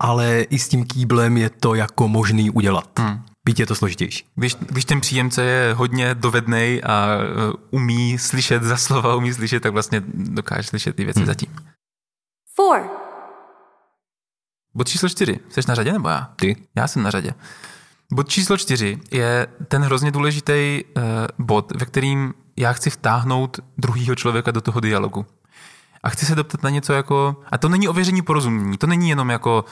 [0.00, 2.98] ale i s tím kýblem je to jako možný udělat.
[2.98, 3.22] Hmm.
[3.44, 4.24] Byť je to složitější.
[4.34, 7.26] Když, když ten příjemce je hodně dovedný a e,
[7.70, 11.26] umí slyšet za slova, umí slyšet, tak vlastně dokáže slyšet ty věci hmm.
[11.26, 11.48] zatím.
[12.54, 12.90] Four.
[14.74, 15.40] Bod číslo čtyři.
[15.48, 16.32] Jsi na řadě nebo já?
[16.36, 16.56] Ty.
[16.76, 17.34] Já jsem na řadě.
[18.12, 21.02] Bod číslo čtyři je ten hrozně důležitý uh,
[21.38, 25.26] bod, ve kterým já chci vtáhnout druhého člověka do toho dialogu.
[26.02, 29.30] A chci se doptat na něco jako, a to není ověření porozumění, to není jenom
[29.30, 29.64] jako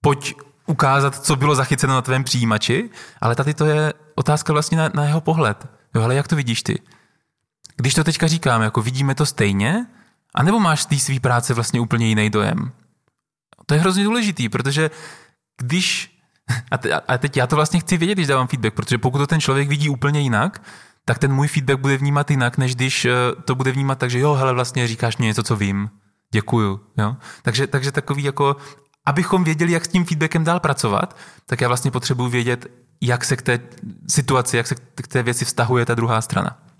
[0.00, 0.34] pojď
[0.66, 5.04] ukázat, co bylo zachyceno na tvém přijímači, ale tady to je otázka vlastně na, na
[5.04, 5.66] jeho pohled.
[5.94, 6.82] Jo, ale jak to vidíš ty?
[7.76, 9.86] Když to teďka říkám, jako vidíme to stejně,
[10.34, 12.72] anebo máš z té své práce vlastně úplně jiný dojem?
[13.66, 14.90] To je hrozně důležitý, protože
[15.60, 16.18] když,
[16.70, 16.76] a,
[17.08, 19.68] a teď já to vlastně chci vědět, když dávám feedback, protože pokud to ten člověk
[19.68, 20.62] vidí úplně jinak,
[21.04, 23.12] tak ten můj feedback bude vnímat jinak, než když eh,
[23.44, 25.90] to bude vnímat tak, že jo, hele, vlastně říkáš mi něco, co vím.
[26.32, 26.80] Děkuju.
[26.98, 27.16] Jo?
[27.42, 28.56] Takže, takže takový jako,
[29.06, 31.16] abychom věděli, jak s tím feedbackem dál pracovat,
[31.46, 32.66] tak já vlastně potřebuji vědět,
[33.00, 33.60] jak se k té
[34.08, 36.71] situaci, jak se k té věci vztahuje ta druhá strana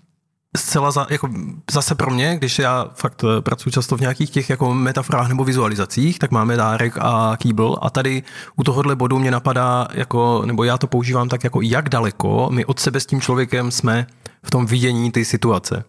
[0.57, 1.29] zcela za, jako
[1.71, 5.43] zase pro mě, když já fakt eh, pracuji často v nějakých těch jako metaforách nebo
[5.43, 8.23] vizualizacích, tak máme dárek a kýbl a tady
[8.55, 12.65] u tohohle bodu mě napadá, jako, nebo já to používám tak jako jak daleko my
[12.65, 14.07] od sebe s tím člověkem jsme
[14.43, 15.83] v tom vidění té situace.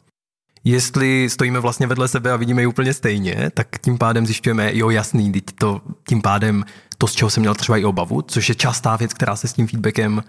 [0.64, 4.90] Jestli stojíme vlastně vedle sebe a vidíme ji úplně stejně, tak tím pádem zjišťujeme, jo
[4.90, 6.64] jasný, to, tím pádem
[6.98, 9.52] to, z čeho jsem měl třeba i obavu, což je častá věc, která se s
[9.52, 10.22] tím feedbackem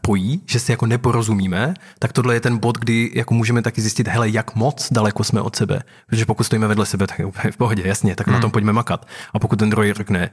[0.00, 4.08] pojí, že si jako neporozumíme, tak tohle je ten bod, kdy jako můžeme taky zjistit,
[4.08, 5.82] hele, jak moc daleko jsme od sebe.
[6.06, 8.34] Protože pokud stojíme vedle sebe, tak je v pohodě, jasně, tak hmm.
[8.34, 9.06] na tom pojďme makat.
[9.34, 10.30] A pokud ten druhý řekne,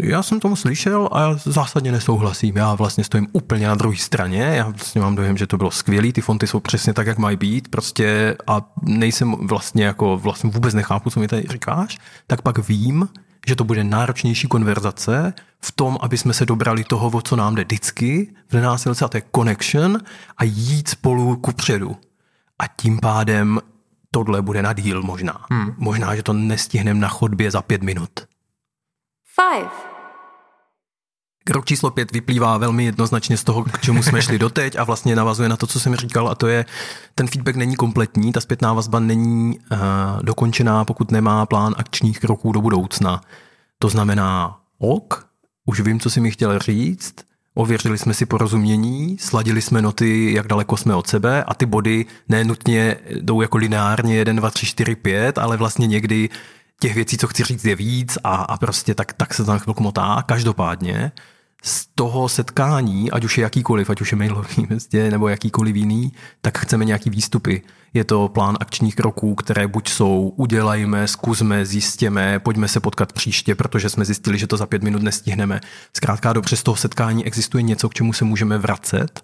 [0.00, 2.56] já jsem tomu slyšel a já zásadně nesouhlasím.
[2.56, 4.42] Já vlastně stojím úplně na druhé straně.
[4.42, 6.12] Já vlastně mám dojem, že to bylo skvělé.
[6.12, 7.68] Ty fonty jsou přesně tak, jak mají být.
[7.68, 11.98] Prostě a nejsem vlastně jako, vlastně vůbec nechápu, co mi tady říkáš.
[12.26, 13.08] Tak pak vím,
[13.46, 17.54] že to bude náročnější konverzace v tom, aby jsme se dobrali toho, o co nám
[17.54, 20.00] jde vždycky v nenásilce, a to je connection
[20.36, 21.96] a jít spolu ku předu.
[22.58, 23.60] A tím pádem
[24.10, 25.46] tohle bude na díl možná.
[25.50, 25.74] Hmm.
[25.76, 28.10] Možná, že to nestihneme na chodbě za pět minut.
[29.24, 29.95] Five.
[31.48, 35.16] Krok číslo pět vyplývá velmi jednoznačně z toho, k čemu jsme šli doteď a vlastně
[35.16, 36.64] navazuje na to, co jsem říkal, a to je,
[37.14, 39.78] ten feedback není kompletní, ta zpětná vazba není uh,
[40.22, 43.20] dokončená, pokud nemá plán akčních kroků do budoucna.
[43.78, 45.26] To znamená, ok,
[45.66, 47.14] už vím, co si mi chtěl říct,
[47.54, 52.06] ověřili jsme si porozumění, sladili jsme noty, jak daleko jsme od sebe a ty body
[52.28, 56.28] nenutně jdou jako lineárně 1, 2, 3, 4, 5, ale vlastně někdy
[56.80, 59.82] těch věcí, co chci říct, je víc a, a prostě tak, tak se tam chvilku
[59.82, 60.22] motá.
[60.26, 61.12] Každopádně
[61.62, 66.12] z toho setkání, ať už je jakýkoliv, ať už je mailový prostě, nebo jakýkoliv jiný,
[66.40, 67.62] tak chceme nějaký výstupy.
[67.94, 73.54] Je to plán akčních kroků, které buď jsou udělejme, zkusme, zjistěme, pojďme se potkat příště,
[73.54, 75.60] protože jsme zjistili, že to za pět minut nestihneme.
[75.96, 79.22] Zkrátka dobře z toho setkání existuje něco, k čemu se můžeme vracet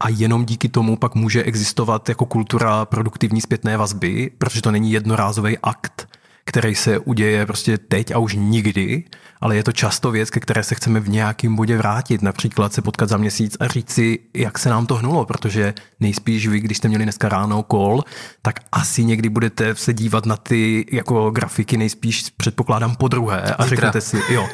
[0.00, 4.92] a jenom díky tomu pak může existovat jako kultura produktivní zpětné vazby, protože to není
[4.92, 6.08] jednorázový akt,
[6.44, 9.04] který se uděje prostě teď a už nikdy,
[9.40, 12.22] ale je to často věc, ke které se chceme v nějakém bodě vrátit.
[12.22, 16.48] Například se potkat za měsíc a říct si, jak se nám to hnulo, protože nejspíš
[16.48, 18.02] vy, když jste měli dneska ráno kol,
[18.42, 23.66] tak asi někdy budete se dívat na ty jako grafiky nejspíš předpokládám po druhé a
[23.66, 24.48] řeknete si, jo,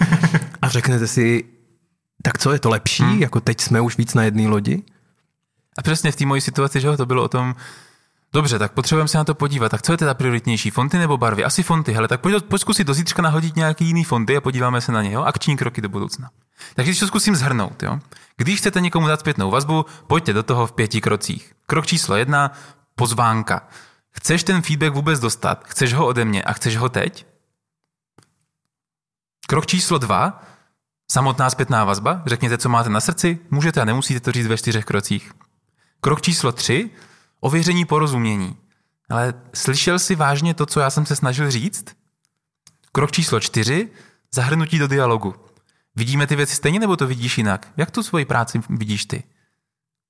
[0.62, 1.44] a řeknete si,
[2.22, 3.22] tak co je to lepší, hmm.
[3.22, 4.83] jako teď jsme už víc na jedné lodi?
[5.79, 7.55] A přesně v té mojí situaci, že to bylo o tom,
[8.33, 9.69] Dobře, tak potřebujeme se na to podívat.
[9.69, 11.45] Tak co je teda prioritnější, fonty nebo barvy?
[11.45, 14.81] Asi fonty, hele, tak pojď, pojď zkusit do zítřka nahodit nějaký jiný fonty a podíváme
[14.81, 15.23] se na ně, jo?
[15.23, 16.31] Akční kroky do budoucna.
[16.75, 17.99] Takže když to zkusím zhrnout, jo?
[18.37, 21.53] Když chcete někomu dát zpětnou vazbu, pojďte do toho v pěti krocích.
[21.67, 22.53] Krok číslo jedna,
[22.95, 23.69] pozvánka.
[24.11, 25.65] Chceš ten feedback vůbec dostat?
[25.69, 27.27] Chceš ho ode mě a chceš ho teď?
[29.47, 30.43] Krok číslo dva,
[31.11, 32.23] samotná zpětná vazba.
[32.27, 35.33] Řekněte, co máte na srdci, můžete a nemusíte to říct ve čtyřech krocích.
[36.01, 36.91] Krok číslo tři,
[37.47, 38.57] Ověření porozumění.
[39.11, 41.85] Ale slyšel jsi vážně to, co já jsem se snažil říct?
[42.93, 43.89] Krok číslo čtyři.
[44.35, 45.35] Zahrnutí do dialogu.
[45.97, 47.69] Vidíme ty věci stejně, nebo to vidíš jinak?
[47.77, 49.23] Jak tu svoji práci vidíš ty?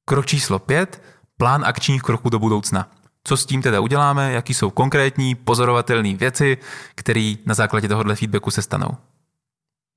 [0.05, 1.03] Krok číslo pět.
[1.37, 2.90] Plán akčních kroků do budoucna.
[3.25, 6.59] Co s tím teda uděláme, jaký jsou konkrétní, pozorovatelné věci,
[6.94, 8.96] které na základě tohohle feedbacku se stanou.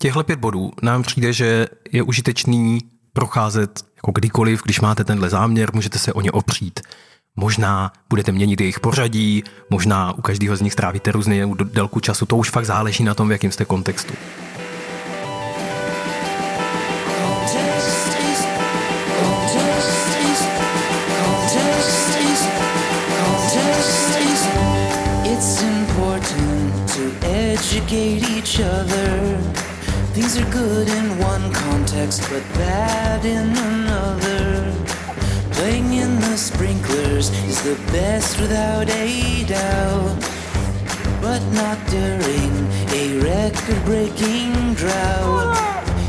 [0.02, 2.80] Těchto pět bodů nám přijde, že je užitečný
[3.14, 6.80] procházet jako kdykoliv, když máte tenhle záměr, můžete se o ně opřít.
[7.36, 12.38] Možná budete měnit jejich pořadí, možná u každého z nich strávíte různě délku času, to
[12.38, 14.14] už fakt záleží na tom, v jakém jste kontextu.
[27.90, 29.60] educate each other.
[30.40, 34.79] Are good in one context, but bad in another.
[35.60, 40.16] Playing in the sprinklers is the best without a doubt.
[41.22, 42.52] But not during
[42.94, 45.58] a record breaking drought.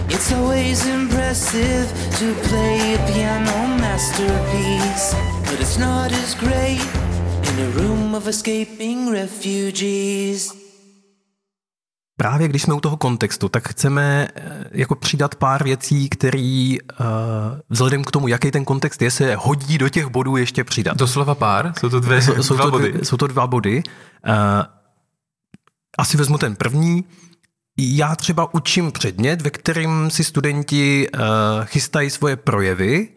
[0.08, 1.88] It's always impressive
[2.20, 5.14] to play a piano masterpiece,
[5.50, 6.86] but it's not as great
[7.48, 10.59] in a room of escaping refugees.
[12.20, 17.06] Právě když jsme u toho kontextu, tak chceme eh, jako přidat pár věcí, které uh,
[17.68, 20.96] vzhledem k tomu, jaký ten kontext je, se hodí do těch bodů ještě přidat.
[20.96, 21.72] Doslova pár?
[21.80, 22.94] Jsou to dvě, jsou, jsou dva to, body?
[23.02, 23.82] Jsou to dva body.
[24.28, 24.34] Uh,
[25.98, 27.04] asi vezmu ten první.
[27.78, 31.08] Já třeba učím předmět, ve kterým si studenti
[31.64, 33.08] chystají svoje projevy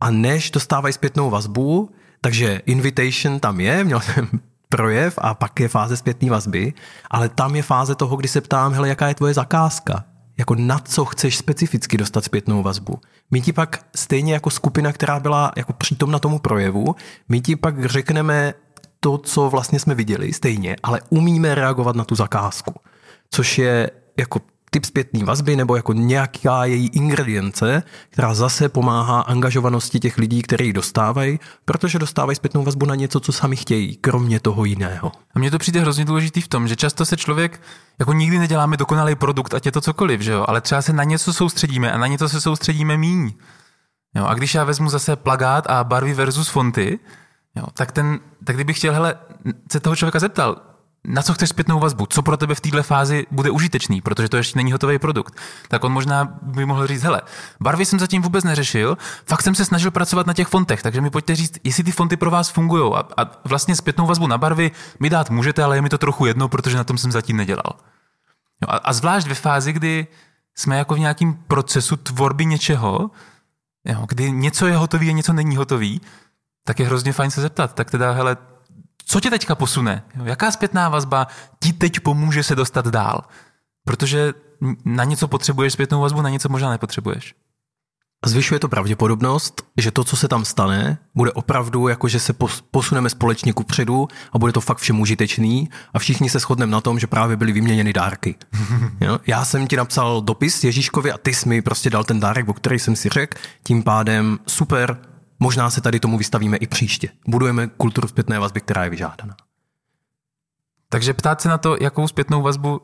[0.00, 4.28] a než dostávají zpětnou vazbu, takže invitation tam je, měl jsem
[4.70, 6.72] projev a pak je fáze zpětné vazby,
[7.10, 10.04] ale tam je fáze toho, kdy se ptám, hele, jaká je tvoje zakázka?
[10.38, 12.98] Jako na co chceš specificky dostat zpětnou vazbu?
[13.30, 16.96] My ti pak stejně jako skupina, která byla jako přítomna tomu projevu,
[17.28, 18.54] my ti pak řekneme
[19.00, 22.74] to, co vlastně jsme viděli stejně, ale umíme reagovat na tu zakázku.
[23.30, 30.00] Což je jako typ zpětné vazby nebo jako nějaká její ingredience, která zase pomáhá angažovanosti
[30.00, 34.40] těch lidí, kteří ji dostávají, protože dostávají zpětnou vazbu na něco, co sami chtějí, kromě
[34.40, 35.12] toho jiného.
[35.34, 37.62] A mně to přijde hrozně důležitý v tom, že často se člověk,
[37.98, 41.04] jako nikdy neděláme dokonalý produkt, ať je to cokoliv, že jo, ale třeba se na
[41.04, 43.32] něco soustředíme a na něco se soustředíme míň.
[44.14, 46.98] Jo, a když já vezmu zase plagát a barvy versus fonty,
[47.56, 49.14] jo, tak, ten, tak kdybych chtěl hele,
[49.72, 50.56] se toho člověka zeptal,
[51.04, 54.36] na co chceš zpětnou vazbu, co pro tebe v této fázi bude užitečný, protože to
[54.36, 55.34] ještě není hotový produkt.
[55.68, 57.22] Tak on možná by mohl říct, hele,
[57.60, 61.10] barvy jsem zatím vůbec neřešil, fakt jsem se snažil pracovat na těch fontech, takže mi
[61.10, 62.92] pojďte říct, jestli ty fonty pro vás fungují.
[62.94, 66.26] A, a vlastně zpětnou vazbu na barvy mi dát můžete, ale je mi to trochu
[66.26, 67.76] jedno, protože na tom jsem zatím nedělal.
[68.62, 70.06] Jo, a, a zvlášť ve fázi, kdy
[70.56, 73.10] jsme jako v nějakém procesu tvorby něčeho,
[73.84, 76.00] jo, kdy něco je hotový a něco není hotový,
[76.64, 77.74] tak je hrozně fajn se zeptat.
[77.74, 78.36] Tak teda, hele,
[79.10, 80.02] co tě teďka posune?
[80.24, 81.26] Jaká zpětná vazba
[81.60, 83.22] ti teď pomůže se dostat dál?
[83.84, 84.32] Protože
[84.84, 87.34] na něco potřebuješ zpětnou vazbu, na něco možná nepotřebuješ.
[88.26, 92.34] Zvyšuje to pravděpodobnost, že to, co se tam stane, bude opravdu jako, že se
[92.70, 96.80] posuneme společně ku předu a bude to fakt všem užitečný a všichni se shodneme na
[96.80, 98.34] tom, že právě byly vyměněny dárky.
[99.00, 99.18] jo?
[99.26, 102.52] Já jsem ti napsal dopis Ježíškovi a ty jsi mi prostě dal ten dárek, o
[102.52, 105.09] který jsem si řekl, tím pádem super,
[105.40, 107.08] Možná se tady tomu vystavíme i příště.
[107.26, 109.36] Budujeme kulturu zpětné vazby, která je vyžádaná.
[110.88, 112.80] Takže ptát se na to, jakou zpětnou vazbu,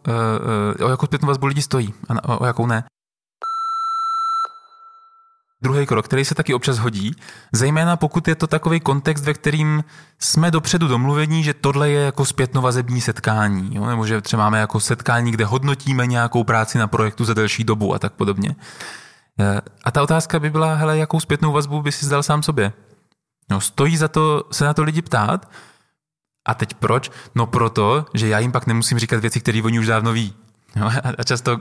[0.85, 2.85] o jakou zpětnou vazbu lidi stojí a o jakou ne.
[5.63, 7.15] Druhý krok, který se taky občas hodí,
[7.53, 9.85] zejména pokud je to takový kontext, ve kterým
[10.19, 13.87] jsme dopředu domluvení, že tohle je jako zpětnovazební setkání, jo?
[13.87, 17.95] nebo že třeba máme jako setkání, kde hodnotíme nějakou práci na projektu za delší dobu
[17.95, 18.57] a tak podobně.
[19.41, 22.73] Eh, a ta otázka by byla, hele, jakou zpětnou vazbu by si zdal sám sobě?
[23.51, 25.51] No, stojí za to se na to lidi ptát?
[26.49, 27.11] A teď proč?
[27.35, 30.35] No proto, že já jim pak nemusím říkat věci, které oni už dávno ví.
[30.77, 31.61] No, a často,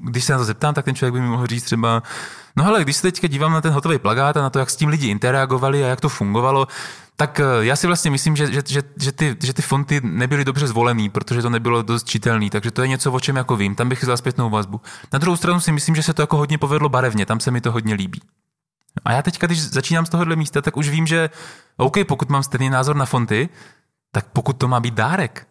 [0.00, 2.02] když se na to zeptám, tak ten člověk by mi mohl říct třeba,
[2.56, 4.76] no hele, když se teďka dívám na ten hotový plagát a na to, jak s
[4.76, 6.66] tím lidi interagovali a jak to fungovalo,
[7.16, 10.44] tak eh, já si vlastně myslím, že, že, že, že, ty, že ty fonty nebyly
[10.44, 13.74] dobře zvolený, protože to nebylo dost čitelný, takže to je něco, o čem jako vím.
[13.74, 14.80] Tam bych vzal zpětnou vazbu.
[15.12, 17.60] Na druhou stranu si myslím, že se to jako hodně povedlo barevně, tam se mi
[17.60, 18.20] to hodně líbí.
[19.04, 21.30] A já teďka, když začínám z tohohle místa, tak už vím, že
[21.76, 23.48] OK, pokud mám stejný názor na fonty,
[24.12, 25.46] tak pokud to má být dárek,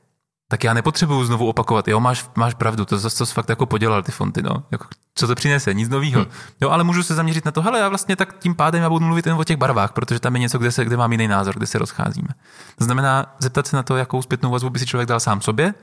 [0.51, 4.11] tak já nepotřebuju znovu opakovat, jo, máš, máš pravdu, to zase fakt jako podělal ty
[4.11, 4.63] fonty, no.
[4.71, 4.85] Jako,
[5.15, 6.21] co to přinese, nic nového.
[6.21, 6.31] Hmm.
[6.61, 9.05] Jo, ale můžu se zaměřit na to, hele, já vlastně tak tím pádem já budu
[9.05, 11.57] mluvit jen o těch barvách, protože tam je něco, kde, se, kde mám jiný názor,
[11.57, 12.27] kde se rozcházíme.
[12.77, 15.73] To znamená, zeptat se na to, jakou zpětnou vazbu by si člověk dal sám sobě,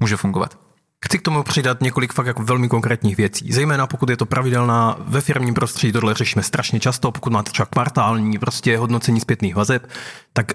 [0.00, 0.58] může fungovat.
[1.04, 3.52] Chci k tomu přidat několik fakt jako velmi konkrétních věcí.
[3.52, 7.66] Zejména pokud je to pravidelná ve firmním prostředí, tohle řešíme strašně často, pokud máte třeba
[7.66, 9.90] kvartální prostě hodnocení zpětných vazeb,
[10.32, 10.52] tak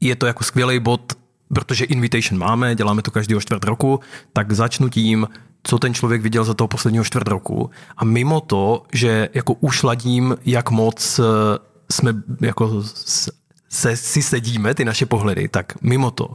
[0.00, 1.12] je to jako skvělý bod
[1.54, 4.00] protože invitation máme, děláme to každého čtvrt roku,
[4.32, 5.28] tak začnu tím,
[5.62, 7.70] co ten člověk viděl za toho posledního čtvrt roku.
[7.96, 11.22] A mimo to, že jako ušladím, jak moc eh,
[11.92, 12.82] jsme jako
[13.68, 16.34] se, si sedíme, ty naše pohledy, tak mimo to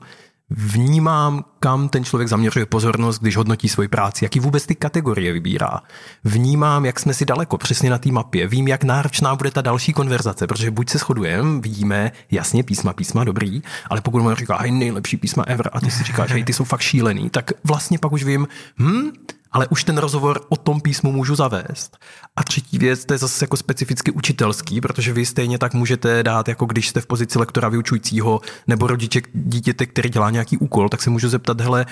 [0.50, 5.82] Vnímám, kam ten člověk zaměřuje pozornost, když hodnotí svoji práci, jaký vůbec ty kategorie vybírá.
[6.24, 8.48] Vnímám, jak jsme si daleko přesně na té mapě.
[8.48, 13.24] Vím, jak náročná bude ta další konverzace, protože buď se shodujeme, vidíme jasně písma, písma
[13.24, 16.54] dobrý, ale pokud mu říká, hej, nejlepší písma ever a ty si říkáš, hej, ty
[16.54, 18.48] jsou fakt šílený, tak vlastně pak už vím,
[18.80, 19.12] hm,
[19.56, 21.98] ale už ten rozhovor o tom písmu můžu zavést.
[22.36, 26.48] A třetí věc, to je zase jako specificky učitelský, protože vy stejně tak můžete dát,
[26.48, 31.02] jako když jste v pozici lektora vyučujícího nebo rodiče dítěte, který dělá nějaký úkol, tak
[31.02, 31.86] se můžu zeptat, hele,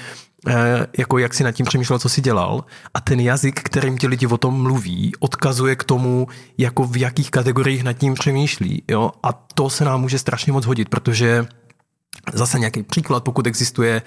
[0.47, 2.63] eh, jako jak si nad tím přemýšlel, co si dělal.
[2.93, 7.31] A ten jazyk, kterým ti lidi o tom mluví, odkazuje k tomu, jako v jakých
[7.31, 8.83] kategoriích nad tím přemýšlí.
[8.91, 9.11] Jo?
[9.23, 11.47] A to se nám může strašně moc hodit, protože
[12.33, 14.01] zase nějaký příklad, pokud existuje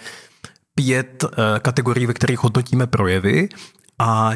[0.76, 3.48] pět eh, kategorií, ve kterých hodnotíme projevy
[3.98, 4.30] a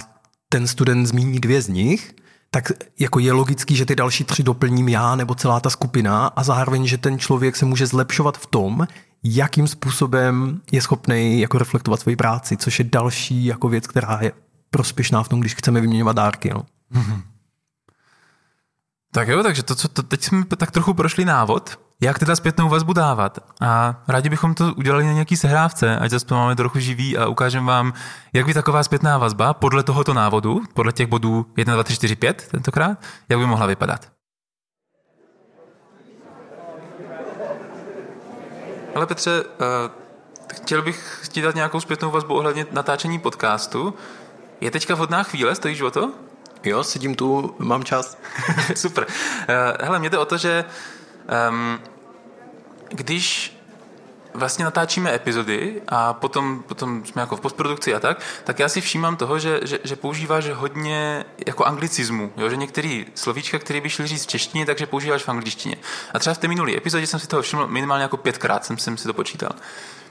[0.48, 2.14] ten student zmíní dvě z nich,
[2.50, 6.42] tak jako je logický, že ty další tři doplním já nebo celá ta skupina a
[6.42, 8.86] zároveň, že ten člověk se může zlepšovat v tom,
[9.24, 14.32] jakým způsobem je schopný jako reflektovat svoji práci, což je další jako věc, která je
[14.70, 16.50] prospěšná v tom, když chceme vyměňovat dárky.
[16.54, 16.64] No.
[16.94, 17.22] Mm-hmm.
[19.12, 22.68] Tak jo, takže to, co to, teď jsme tak trochu prošli návod, jak teda zpětnou
[22.68, 23.38] vazbu dávat.
[23.60, 27.26] A rádi bychom to udělali na nějaký sehrávce, ať zase to máme trochu živý a
[27.26, 27.92] ukážeme vám,
[28.32, 32.16] jak by taková zpětná vazba podle tohoto návodu, podle těch bodů 1, 2, 3, 4,
[32.16, 34.08] 5 tentokrát, jak by mohla vypadat.
[38.94, 39.48] Ale Petře, uh,
[40.52, 43.94] chtěl bych ti dát nějakou zpětnou vazbu ohledně natáčení podcastu.
[44.60, 46.12] Je teďka vhodná chvíle, stojíš o to?
[46.64, 48.18] Jo, sedím tu, mám čas.
[48.74, 49.06] Super.
[49.06, 50.64] Uh, hele, mě jde o to, že
[51.50, 51.80] um,
[52.88, 53.56] když
[54.34, 58.80] vlastně natáčíme epizody a potom, potom jsme jako v postprodukci a tak, tak já si
[58.80, 62.48] všímám toho, že, že, že používáš hodně jako anglicismu, jo?
[62.50, 65.76] že některé slovíčka, které by šly říct v češtině, takže používáš v angličtině.
[66.14, 68.96] A třeba v té minulé epizodě jsem si toho všiml minimálně jako pětkrát, jsem, jsem
[68.96, 69.50] si to počítal.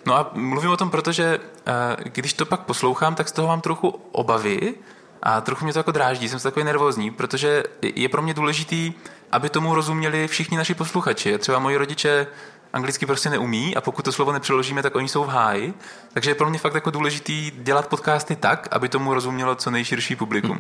[0.05, 3.61] No a mluvím o tom, protože eh, když to pak poslouchám, tak z toho mám
[3.61, 4.75] trochu obavy
[5.23, 8.93] a trochu mě to jako dráždí, jsem takový nervózní, protože je pro mě důležitý,
[9.31, 11.37] aby tomu rozuměli všichni naši posluchači.
[11.37, 12.27] Třeba moji rodiče
[12.73, 15.73] anglicky prostě neumí a pokud to slovo nepřeložíme, tak oni jsou v háji.
[16.13, 20.15] Takže je pro mě fakt jako důležitý dělat podcasty tak, aby tomu rozumělo co nejširší
[20.15, 20.57] publikum.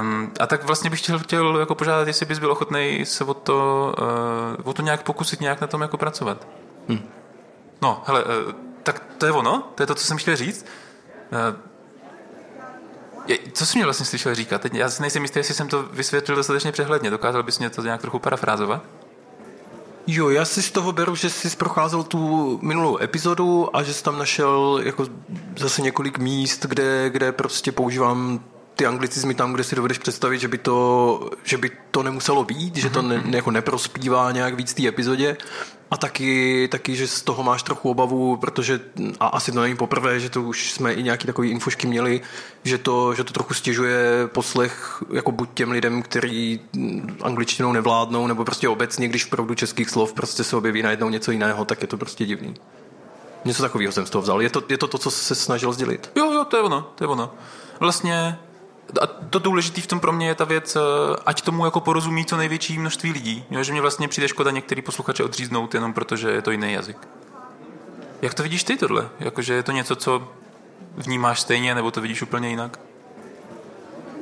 [0.00, 3.34] Um, a tak vlastně bych chtěl, chtěl jako požádat, jestli bys byl ochotný se o
[3.34, 3.94] to,
[4.62, 6.48] uh, o to nějak pokusit nějak na tom jako pracovat.
[6.88, 7.08] Hmm.
[7.82, 8.30] No, hele, uh,
[8.82, 10.66] tak to je ono, to je to, co jsem chtěl říct.
[11.32, 11.69] Uh,
[13.52, 14.62] co jsi mě vlastně slyšel říkat?
[14.62, 17.10] Teď já si nejsem jistý, jestli jsem to vysvětlil dostatečně přehledně.
[17.10, 18.82] Dokázal bys mě to nějak trochu parafrázovat?
[20.06, 24.04] Jo, já si z toho beru, že jsi procházel tu minulou epizodu a že jsi
[24.04, 25.06] tam našel jako
[25.58, 28.40] zase několik míst, kde, kde prostě používám
[28.80, 32.76] ty anglicizmy tam, kde si dovedeš představit, že by to, že by to nemuselo být,
[32.76, 35.36] že to ne, jako neprospívá nějak víc té epizodě.
[35.90, 38.80] A taky, taky, že z toho máš trochu obavu, protože,
[39.20, 42.20] a asi to není poprvé, že to už jsme i nějaký takový infošky měli,
[42.64, 46.60] že to, že to trochu stěžuje poslech jako buď těm lidem, kteří
[47.22, 51.30] angličtinou nevládnou, nebo prostě obecně, když v proudu českých slov prostě se objeví najednou něco
[51.30, 52.54] jiného, tak je to prostě divný.
[53.44, 54.42] Něco takového jsem z toho vzal.
[54.42, 56.10] Je to, je to to, co se snažil sdělit?
[56.16, 57.34] Jo, jo, to je ono, to je ono.
[57.80, 58.38] Vlastně
[59.02, 60.80] a to důležité v tom pro mě je ta věc, eh,
[61.26, 63.44] ať tomu jako porozumí co největší množství lidí.
[63.50, 67.08] Jo, že mě vlastně přijde škoda některý posluchače odříznout jenom protože je to jiný jazyk.
[68.22, 69.08] Jak to vidíš ty tohle?
[69.20, 70.28] Jakože je to něco, co
[70.96, 72.80] vnímáš stejně, nebo to vidíš úplně jinak?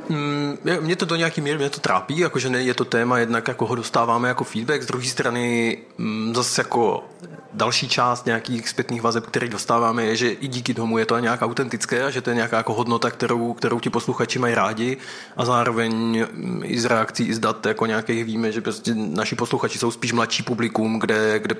[0.08, 3.66] Mm, mě to do nějaký míry mě to trápí, jakože je to téma jednak, jako
[3.66, 7.04] ho dostáváme jako feedback, z druhé strany mm, zase jako
[7.52, 11.42] další část nějakých zpětných vazeb, které dostáváme, je, že i díky tomu je to nějak
[11.42, 14.96] autentické a že to je nějaká jako hodnota, kterou, kterou ti posluchači mají rádi
[15.36, 15.92] a zároveň
[16.32, 19.90] mm, i z reakcí, i z dat jako nějakých víme, že prostě naši posluchači jsou
[19.90, 21.56] spíš mladší publikum, kde, kde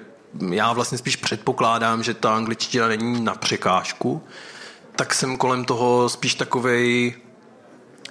[0.51, 4.22] já vlastně spíš předpokládám, že ta angličtina není na překážku,
[4.96, 7.14] tak jsem kolem toho spíš takovej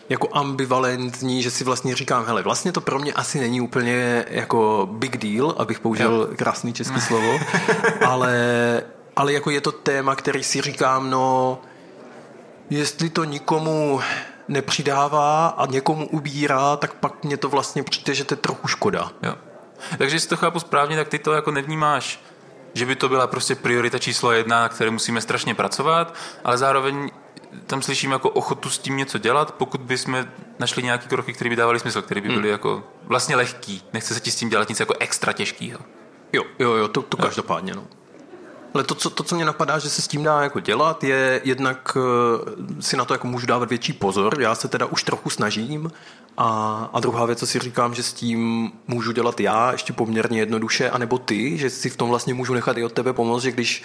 [0.10, 4.90] jako ambivalentní, že si vlastně říkám, hele, vlastně to pro mě asi není úplně jako
[4.92, 6.36] big deal, abych použil jo.
[6.38, 7.40] krásný český slovo,
[8.06, 8.84] ale,
[9.16, 11.60] ale jako je to téma, který si říkám, no,
[12.70, 14.02] jestli to nikomu
[14.48, 19.12] nepřidává a někomu ubírá, tak pak mě to vlastně přijde, že to je trochu škoda.
[19.24, 19.36] Jo.
[19.98, 22.20] Takže jestli to chápu správně, tak ty to jako nevnímáš,
[22.74, 27.10] že by to byla prostě priorita číslo jedna, na které musíme strašně pracovat, ale zároveň
[27.68, 30.28] tam slyším jako ochotu s tím něco dělat, pokud bychom
[30.60, 32.52] našli nějaké kroky, které by dávaly smysl, které by byly hmm.
[32.52, 33.84] jako vlastně lehký.
[33.94, 35.80] Nechce se ti s tím dělat nic jako extra těžkého.
[36.34, 37.84] Jo, jo, jo, to, to každopádně, no.
[38.74, 41.42] Ale to co, to, co mě napadá, že se s tím dá jako dělat, je
[41.44, 44.42] jednak uh, si na to jako můžu dávat větší pozor.
[44.42, 45.92] Já se teda už trochu snažím.
[46.38, 50.40] A, a druhá věc, co si říkám, že s tím můžu dělat já ještě poměrně
[50.40, 53.52] jednoduše, anebo ty, že si v tom vlastně můžu nechat i od tebe pomoct, že
[53.52, 53.84] když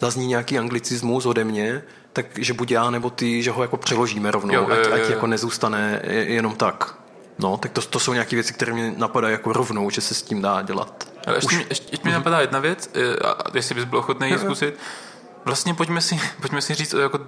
[0.00, 1.82] zazní nějaký anglicismus ode mě,
[2.14, 4.94] takže buď já nebo ty, že ho jako přeložíme rovnou, jo, ať, jo, jo.
[4.94, 6.94] ať jako nezůstane jenom tak.
[7.38, 10.22] No, tak to, to jsou nějaké věci, které mě napadají jako rovnou, že se s
[10.22, 11.08] tím dá dělat.
[11.26, 11.66] Ale ještě, Už...
[11.68, 12.90] ještě, ještě mi napadá jedna věc,
[13.24, 14.78] a jestli bys byl ochotný ji zkusit.
[15.44, 17.18] Vlastně pojďme si, pojďme si říct jako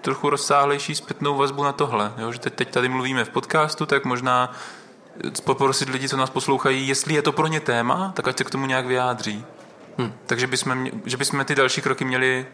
[0.00, 2.12] trochu rozsáhlejší zpětnou vazbu na tohle.
[2.18, 2.32] Jo?
[2.32, 4.52] Že teď, teď tady mluvíme v podcastu, tak možná
[5.44, 8.50] poprosit lidi, co nás poslouchají, jestli je to pro ně téma, tak ať se k
[8.50, 9.44] tomu nějak vyjádří.
[9.98, 10.12] Hmm.
[10.26, 12.46] Takže bychom, že bychom ty další kroky měli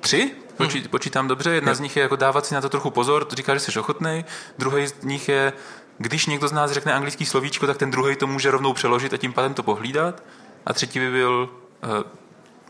[0.00, 0.90] tři, Počít, hmm.
[0.90, 1.50] počítám dobře.
[1.50, 3.78] Jedna z nich je jako dávat si na to trochu pozor, to říká, že jsi
[3.78, 4.24] ochotný.
[4.58, 5.52] Druhý z nich je,
[5.98, 9.16] když někdo z nás řekne anglický slovíčko, tak ten druhý to může rovnou přeložit a
[9.16, 10.22] tím pádem to pohlídat.
[10.66, 11.48] A třetí by byl
[11.84, 11.90] uh,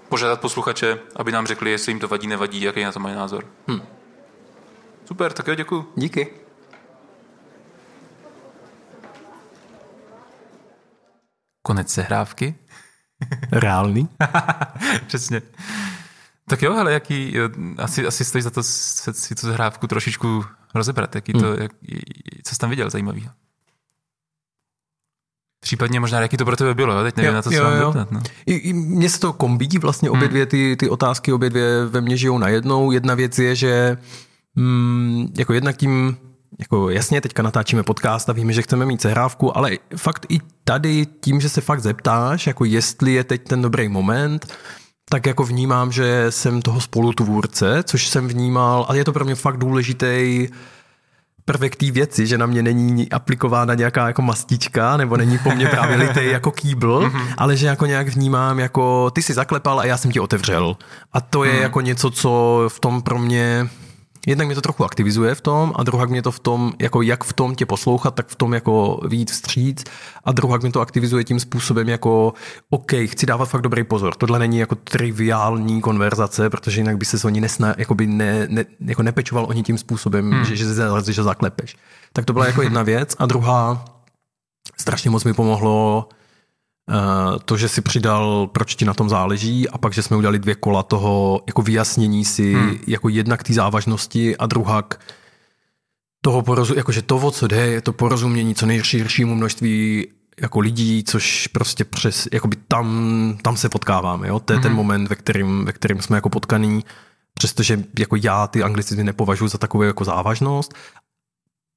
[0.09, 3.45] požádat posluchače, aby nám řekli, jestli jim to vadí, nevadí, jaký na to mají názor.
[3.69, 3.83] Hmm.
[5.05, 5.93] Super, tak jo, děkuji.
[5.97, 6.31] Díky.
[11.63, 12.55] Konec sehrávky.
[13.53, 14.09] Reálný.
[15.07, 15.43] Přesně.
[16.49, 17.35] Tak jo, ale jaký,
[17.79, 20.45] asi, asi stojí za to si tu hrávku trošičku
[20.75, 21.57] rozebrat, jaký to, hmm.
[21.63, 21.73] jak,
[22.45, 23.31] co jsi tam viděl zajímavého.
[25.61, 27.73] Případně možná, jaký to pro tebe bylo, teď nevím jo, na to, co jo, mám
[27.73, 27.81] jo.
[27.81, 28.21] Doptat, no.
[28.47, 30.31] I, I mně se to kombí vlastně obě hmm.
[30.31, 32.91] dvě ty, ty otázky, obě dvě ve mně žijou najednou.
[32.91, 33.99] Jedna věc je, že
[34.55, 36.17] mm, jako jednak tím,
[36.59, 41.07] jako jasně, teďka natáčíme podcast a víme, že chceme mít sehrávku, ale fakt i tady
[41.21, 44.47] tím, že se fakt zeptáš, jako jestli je teď ten dobrý moment,
[45.11, 49.35] tak jako vnímám, že jsem toho spolutvůrce, což jsem vnímal, a je to pro mě
[49.35, 50.49] fakt důležitý
[51.45, 55.69] prvek té věci, že na mě není aplikována nějaká jako mastička, nebo není po mně
[55.69, 57.29] právě litej jako kýbl, mhm.
[57.39, 60.77] ale že jako nějak vnímám jako ty si zaklepal a já jsem ti otevřel.
[61.13, 61.63] A to je mhm.
[61.63, 63.69] jako něco, co v tom pro mě
[64.27, 67.25] jednak mě to trochu aktivizuje v tom a druhá mě to v tom, jako jak
[67.25, 69.85] v tom tě poslouchat, tak v tom jako víc vstříc
[70.25, 72.33] a druhá mě to aktivizuje tím způsobem jako
[72.71, 74.15] OK, chci dávat fakt dobrý pozor.
[74.15, 78.65] Tohle není jako triviální konverzace, protože jinak by se oni nesna, jako by ne, ne,
[78.81, 80.45] jako nepečoval oni tím způsobem, hmm.
[80.45, 80.65] že, že,
[81.05, 81.77] že, že zaklepeš.
[82.13, 83.85] Tak to byla jako jedna věc a druhá
[84.79, 86.09] strašně moc mi pomohlo
[87.45, 90.55] to, že si přidal, proč ti na tom záleží a pak, že jsme udělali dvě
[90.55, 92.79] kola toho jako vyjasnění si hmm.
[92.87, 94.83] jako jednak té závažnosti a druhá
[96.21, 100.09] toho porozumění, jakože to, o co jde, je to porozumění co nejširšímu množství
[100.41, 104.41] jako lidí, což prostě přes, jakoby tam, tam se potkáváme, jo?
[104.41, 104.63] to je hmm.
[104.63, 106.85] ten moment, ve kterým, ve kterým jsme jako potkaný,
[107.35, 110.75] přestože jako já ty anglicizmy nepovažuji za takovou jako závažnost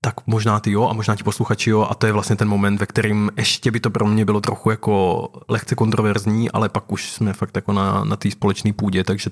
[0.01, 2.79] tak možná ty jo a možná ti posluchači jo a to je vlastně ten moment,
[2.79, 7.11] ve kterým ještě by to pro mě bylo trochu jako lehce kontroverzní, ale pak už
[7.11, 9.29] jsme fakt jako na, na té společné půdě, takže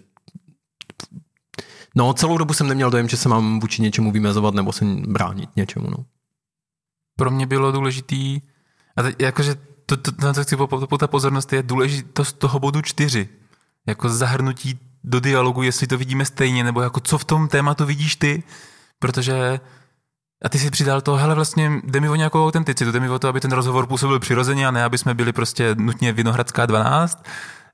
[1.96, 5.50] no celou dobu jsem neměl dojem, že se mám vůči něčemu vymezovat nebo se bránit
[5.56, 6.06] něčemu, no.
[7.16, 8.42] Pro mě bylo důležitý,
[8.98, 9.56] a teď, jakože
[9.86, 13.30] to, to, na to chci po, ta pozornost je důležitost toho bodu čtyři,
[13.88, 18.16] jako zahrnutí do dialogu, jestli to vidíme stejně, nebo jako co v tom tématu vidíš
[18.16, 18.44] ty,
[19.00, 19.60] protože
[20.46, 23.20] a ty si přidal to, hele, vlastně jde mi o nějakou autenticitu, jde mi o
[23.20, 27.26] to, aby ten rozhovor působil přirozeně a ne, aby jsme byli prostě nutně Vinohradská 12.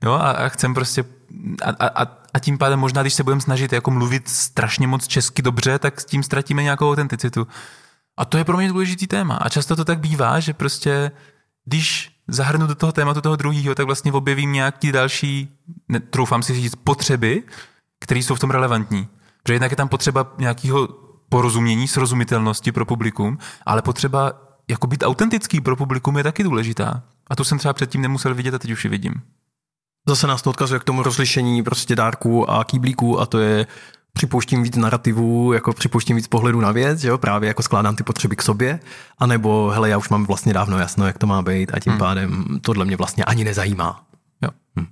[0.04, 1.04] Jo, a, a chcem prostě
[1.62, 5.42] a, a, a tím pádem možná, když se budeme snažit jako mluvit strašně moc česky
[5.42, 7.46] dobře, tak s tím ztratíme nějakou autenticitu.
[8.16, 9.36] A to je pro mě důležitý téma.
[9.36, 11.10] A často to tak bývá, že prostě
[11.64, 15.48] když zahrnu do toho tématu toho druhého, tak vlastně objevím nějaký další,
[15.88, 17.42] ne, troufám si říct, potřeby,
[18.00, 19.08] které jsou v tom relevantní.
[19.42, 24.32] Protože jednak je tam potřeba nějakého porozumění, srozumitelnosti pro publikum, ale potřeba
[24.68, 27.02] jako být autentický pro publikum je taky důležitá.
[27.30, 29.14] A to jsem třeba předtím nemusel vidět a teď už ji vidím.
[30.08, 33.66] Zase nás to odkazuje k tomu rozlišení prostě dárků a kýblíků a to je
[34.12, 38.02] připouštím víc narrativů, jako připouštím víc pohledu na věc, že jo, právě jako skládám ty
[38.04, 38.80] potřeby k sobě,
[39.18, 41.98] anebo hele, já už mám vlastně dávno jasno, jak to má být a tím hmm.
[41.98, 44.04] pádem tohle mě vlastně ani nezajímá.
[44.42, 44.50] Jo.
[44.76, 44.86] Hmm.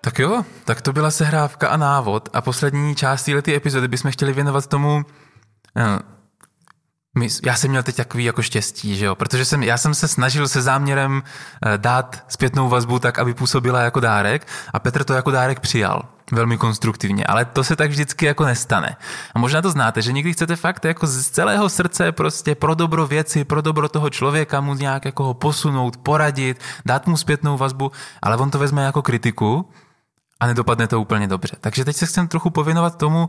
[0.00, 4.32] Tak jo, tak to byla sehrávka a návod a poslední část této epizody bychom chtěli
[4.32, 5.04] věnovat tomu,
[5.76, 5.98] eh,
[7.18, 10.08] my, já jsem měl teď takový jako štěstí, že jo, protože jsem, já jsem se
[10.08, 15.14] snažil se záměrem eh, dát zpětnou vazbu tak, aby působila jako dárek a Petr to
[15.14, 18.96] jako dárek přijal velmi konstruktivně, ale to se tak vždycky jako nestane.
[19.34, 23.06] A možná to znáte, že někdy chcete fakt jako z celého srdce prostě pro dobro
[23.06, 27.92] věci, pro dobro toho člověka mu nějak jako ho posunout, poradit, dát mu zpětnou vazbu,
[28.22, 29.70] ale on to vezme jako kritiku
[30.40, 31.56] a nedopadne to úplně dobře.
[31.60, 33.28] Takže teď se chcem trochu pověnovat tomu,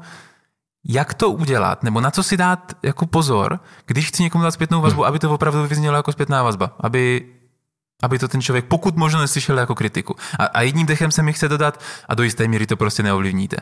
[0.86, 4.82] jak to udělat, nebo na co si dát jako pozor, když chci někomu dát zpětnou
[4.82, 7.26] vazbu, aby to opravdu vyznělo jako zpětná vazba, aby,
[8.03, 10.16] aby to ten člověk pokud možno neslyšel jako kritiku.
[10.39, 13.57] A, a jedním dechem se mi chce dodat a do jisté míry to prostě neovlivníte.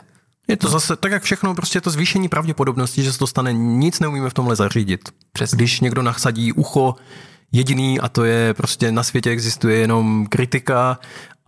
[0.48, 4.00] Je to zase tak, jak všechno, prostě to zvýšení pravděpodobnosti, že se to stane, nic
[4.00, 5.08] neumíme v tomhle zařídit.
[5.32, 5.56] Přesně.
[5.56, 6.94] Když někdo nachsadí ucho
[7.52, 10.98] jediný a to je prostě na světě existuje jenom kritika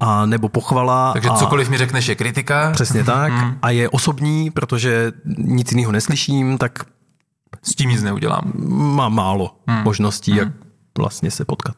[0.03, 1.13] a nebo pochvala.
[1.13, 2.71] Takže a, cokoliv mi řekneš je kritika.
[2.71, 3.33] Přesně tak.
[3.33, 3.59] Mm.
[3.63, 6.85] A je osobní, protože nic jiného neslyším, tak
[7.63, 8.53] s tím nic neudělám.
[8.69, 9.83] Má málo mm.
[9.83, 10.39] možností, mm.
[10.39, 10.49] jak
[10.99, 11.77] vlastně se potkat.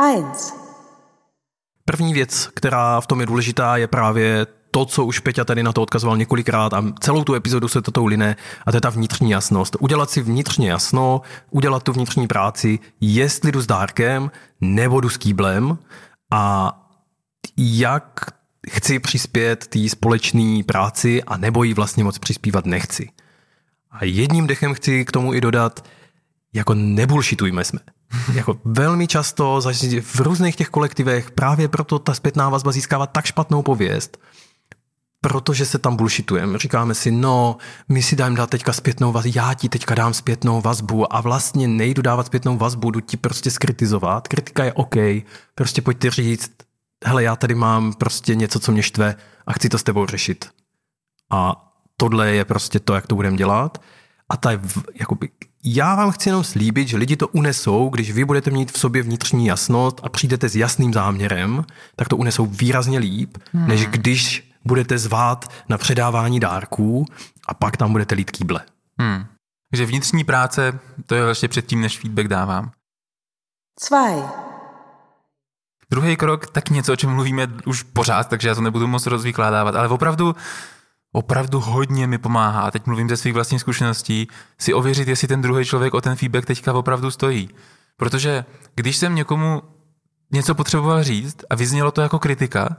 [0.00, 0.54] Eins.
[1.84, 5.72] První věc, která v tom je důležitá, je právě to, co už Peťa tady na
[5.72, 8.36] to odkazoval několikrát a celou tu epizodu se to line,
[8.66, 9.76] a to je ta vnitřní jasnost.
[9.80, 14.30] Udělat si vnitřně jasno, udělat tu vnitřní práci, jestli jdu s dárkem
[14.60, 15.78] nebo jdu s kýblem
[16.32, 16.72] a
[17.56, 18.20] jak
[18.70, 23.10] chci přispět té společné práci a nebo jí vlastně moc přispívat nechci.
[23.90, 25.84] A jedním dechem chci k tomu i dodat,
[26.52, 27.80] jako nebulšitujme jsme.
[28.34, 29.60] jako velmi často
[30.02, 34.18] v různých těch kolektivech právě proto ta zpětná vazba získává tak špatnou pověst,
[35.20, 36.58] protože se tam bullshitujeme.
[36.58, 37.56] Říkáme si, no,
[37.88, 41.68] my si dáme dát teďka zpětnou vazbu, já ti teďka dám zpětnou vazbu a vlastně
[41.68, 44.28] nejdu dávat zpětnou vazbu, jdu ti prostě skritizovat.
[44.28, 44.94] Kritika je OK,
[45.54, 46.50] prostě pojďte říct,
[47.04, 50.50] hele, já tady mám prostě něco, co mě štve a chci to s tebou řešit.
[51.30, 53.82] A tohle je prostě to, jak to budeme dělat.
[54.28, 54.50] A ta,
[54.94, 55.30] jakoby,
[55.64, 59.02] já vám chci jenom slíbit, že lidi to unesou, když vy budete mít v sobě
[59.02, 61.64] vnitřní jasnost a přijdete s jasným záměrem,
[61.96, 63.68] tak to unesou výrazně líp, hmm.
[63.68, 67.06] než když budete zvát na předávání dárků
[67.48, 68.60] a pak tam budete lít kýble.
[68.98, 69.24] Hmm.
[69.70, 72.70] Takže vnitřní práce, to je vlastně předtím, než feedback dávám.
[73.88, 74.22] Zwei.
[75.90, 79.76] Druhý krok, tak něco, o čem mluvíme už pořád, takže já to nebudu moc rozvykládávat,
[79.76, 80.36] ale opravdu,
[81.12, 84.28] opravdu hodně mi pomáhá, teď mluvím ze svých vlastních zkušeností,
[84.58, 87.48] si ověřit, jestli ten druhý člověk o ten feedback teďka opravdu stojí.
[87.96, 89.62] Protože když jsem někomu
[90.32, 92.76] něco potřeboval říct a vyznělo to jako kritika,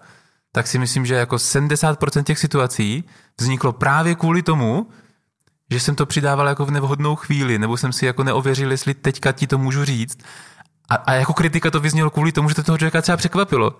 [0.51, 3.03] tak si myslím, že jako 70% těch situací
[3.39, 4.89] vzniklo právě kvůli tomu,
[5.71, 9.31] že jsem to přidával jako v nevhodnou chvíli, nebo jsem si jako neověřil, jestli teďka
[9.31, 10.17] ti to můžu říct.
[10.89, 13.79] A, a jako kritika to vyznělo kvůli tomu, že to toho člověka třeba překvapilo.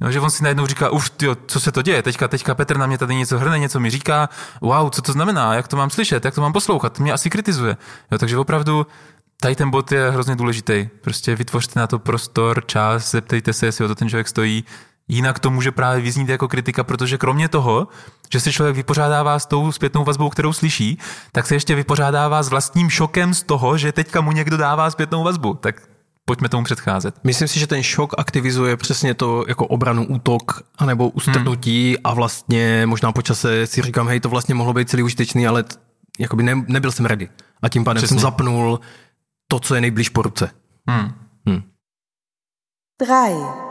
[0.00, 2.76] No, že on si najednou říká, už, tyjo, co se to děje, teďka, teďka Petr
[2.76, 4.28] na mě tady něco hrne, něco mi říká,
[4.60, 7.76] wow, co to znamená, jak to mám slyšet, jak to mám poslouchat, mě asi kritizuje.
[8.12, 8.86] Jo, takže opravdu
[9.40, 10.88] tady ten bod je hrozně důležitý.
[11.00, 14.64] Prostě vytvořte na to prostor, čas, zeptejte se, jestli o to ten člověk stojí,
[15.08, 17.88] Jinak to může právě vyznít jako kritika, protože kromě toho,
[18.32, 20.98] že se člověk vypořádává s tou zpětnou vazbou, kterou slyší,
[21.32, 25.24] tak se ještě vypořádává s vlastním šokem z toho, že teďka mu někdo dává zpětnou
[25.24, 25.54] vazbu.
[25.54, 25.82] Tak
[26.24, 27.14] pojďme tomu předcházet.
[27.24, 32.00] Myslím si, že ten šok aktivizuje přesně to jako obranu, útok, anebo ustrnutí hmm.
[32.04, 35.62] a vlastně možná po čase si říkám, hej, to vlastně mohlo být celý užitečný, ale
[35.62, 35.76] t-
[36.18, 37.28] jakoby ne, nebyl jsem ready.
[37.62, 38.14] A tím pádem přesně.
[38.14, 38.80] jsem zapnul
[39.48, 40.50] to, co je nejblíž po ruce.
[40.88, 41.12] Hmm.
[41.46, 41.62] Hmm.
[43.02, 43.63] Drei.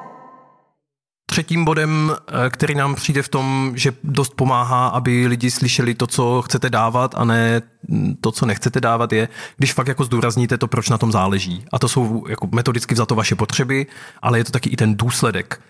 [1.26, 6.07] Třetím bodem, eh, který nám přijde v tom, že dost pomáhá, aby lidi slyšeli to,
[6.07, 7.61] co chcete dávat a ne
[8.21, 11.65] to, co nechcete dávat, je, když fakt jako zdůrazníte to, proč na tom záleží.
[11.71, 13.86] A to jsou jako metodicky za to vaše potřeby,
[14.21, 15.61] ale je to taky i ten důsledek.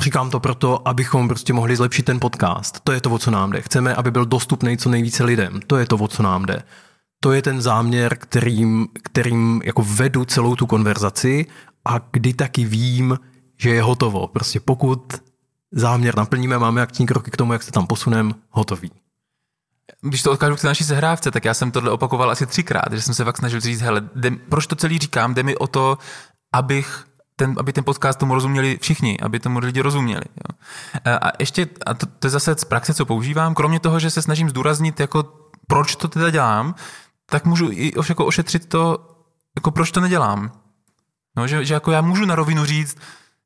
[0.00, 2.80] Říkám to proto, abychom prostě mohli zlepšit ten podcast.
[2.84, 3.60] To je to, o co nám jde.
[3.60, 5.60] Chceme, aby byl dostupný co nejvíce lidem.
[5.66, 6.62] To je to, o co nám jde.
[7.22, 11.46] to je ten záměr, kterým, kterým jako vedu celou tu konverzaci
[11.84, 13.18] a kdy taky vím,
[13.60, 14.26] že je hotovo.
[14.26, 15.14] Prostě pokud
[15.72, 18.90] záměr naplníme, máme akční kroky k tomu, jak se tam posuneme, hotový.
[20.00, 23.14] Když to odkážu k naší sehrávce, tak já jsem tohle opakoval asi třikrát, že jsem
[23.14, 25.98] se fakt snažil říct, hele, jde, proč to celý říkám, jde mi o to,
[26.52, 27.04] abych
[27.36, 30.24] ten, aby ten podcast tomu rozuměli všichni, aby tomu lidi rozuměli.
[30.24, 30.58] Jo.
[31.20, 34.22] A ještě, a to, to je zase z praxe, co používám, kromě toho, že se
[34.22, 35.32] snažím zdůraznit, jako
[35.66, 36.74] proč to teda dělám,
[37.26, 38.98] tak můžu i jako ošetřit to,
[39.56, 40.52] jako proč to nedělám.
[41.36, 42.96] No, že, že jako já můžu na rovinu říct,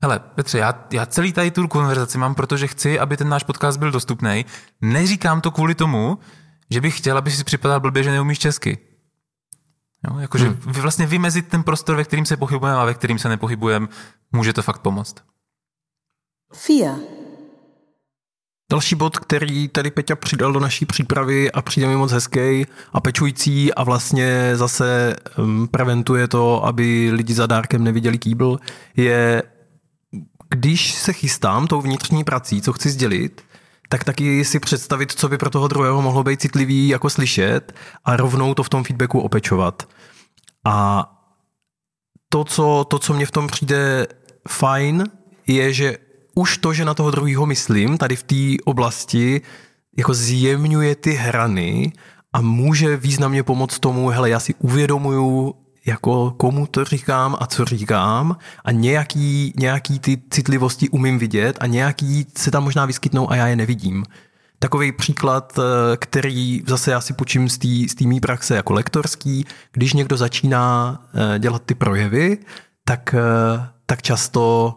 [0.05, 3.79] hele, Petře, já, já celý tady tu konverzaci mám, protože chci, aby ten náš podcast
[3.79, 4.45] byl dostupný.
[4.81, 6.19] Neříkám to kvůli tomu,
[6.71, 8.79] že bych chtěl, aby si připadal blbě, že neumíš česky.
[10.09, 10.73] Jo, jakože hmm.
[10.73, 13.89] vlastně vymezit ten prostor, ve kterým se pohybujeme a ve kterým se nepohybujeme,
[14.33, 15.15] může to fakt pomoct.
[16.53, 16.97] Fia.
[18.71, 23.01] Další bod, který tady Peťa přidal do naší přípravy a přijde mi moc hezký a
[23.01, 28.59] pečující a vlastně zase um, preventuje to, aby lidi za dárkem neviděli kýbl,
[28.97, 29.43] je
[30.55, 33.43] když se chystám tou vnitřní prací, co chci sdělit,
[33.89, 37.75] tak taky si představit, co by pro toho druhého mohlo být citlivý jako slyšet
[38.05, 39.89] a rovnou to v tom feedbacku opečovat.
[40.65, 41.09] A
[42.29, 44.07] to, co, to, co mě v tom přijde
[44.49, 45.05] fajn,
[45.47, 45.99] je, že
[46.35, 49.41] už to, že na toho druhého myslím, tady v té oblasti,
[49.99, 51.93] jako zjemňuje ty hrany
[52.33, 55.55] a může významně pomoct tomu, hele, já si uvědomuju,
[55.87, 61.67] jako komu to říkám a co říkám a nějaký, nějaký ty citlivosti umím vidět a
[61.67, 64.05] nějaký se tam možná vyskytnou a já je nevidím.
[64.59, 69.93] Takový příklad, eh, který zase já si počím z té mý praxe jako lektorský, když
[69.93, 72.39] někdo začíná eh, dělat ty projevy,
[72.85, 74.77] tak, eh, tak často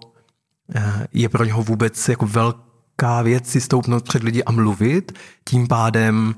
[1.13, 5.11] je pro něho vůbec jako velká věc si stoupnout před lidi a mluvit,
[5.49, 6.35] tím pádem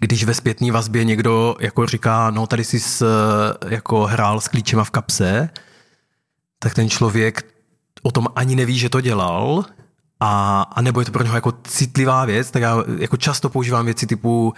[0.00, 3.06] když ve zpětné vazbě někdo jako říká, no tady jsi s,
[3.68, 5.50] jako hrál s klíčema v kapse,
[6.58, 7.54] tak ten člověk
[8.02, 9.64] o tom ani neví, že to dělal,
[10.20, 13.84] a, a nebo je to pro něho jako citlivá věc, tak já jako často používám
[13.84, 14.54] věci typu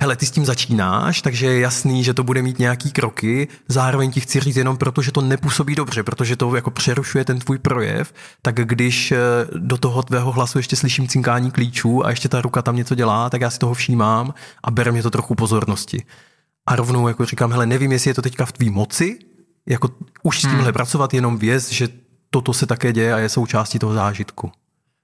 [0.00, 4.10] hele, ty s tím začínáš, takže je jasný, že to bude mít nějaký kroky, zároveň
[4.10, 7.58] ti chci říct jenom proto, že to nepůsobí dobře, protože to jako přerušuje ten tvůj
[7.58, 9.18] projev, tak když eh,
[9.58, 13.30] do toho tvého hlasu ještě slyším cinkání klíčů a ještě ta ruka tam něco dělá,
[13.30, 14.34] tak já si toho všímám
[14.64, 16.04] a bere mě to trochu pozornosti.
[16.66, 19.18] A rovnou jako říkám, hele, nevím, jestli je to teďka v tvý moci,
[19.66, 19.88] jako
[20.22, 20.72] už s tímhle hmm.
[20.72, 21.88] pracovat, jenom věc, že
[22.30, 24.52] toto se také děje a je součástí toho zážitku.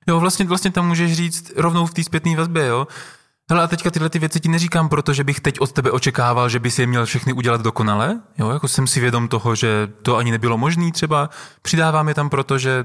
[0.09, 2.87] Jo, vlastně, vlastně tam můžeš říct rovnou v té zpětné vazbě, jo.
[3.51, 6.59] Hele, a teďka tyhle ty věci ti neříkám, protože bych teď od tebe očekával, že
[6.59, 8.21] bys je měl všechny udělat dokonale.
[8.39, 11.31] Jo, jako jsem si vědom toho, že to ani nebylo možné třeba.
[11.63, 12.85] Přidávám je tam proto, že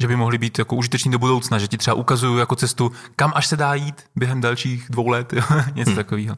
[0.00, 3.32] že by mohly být jako užiteční do budoucna, že ti třeba ukazuju jako cestu, kam
[3.34, 5.42] až se dá jít během dalších dvou let, jo?
[5.74, 5.96] něco hmm.
[5.96, 6.36] takového.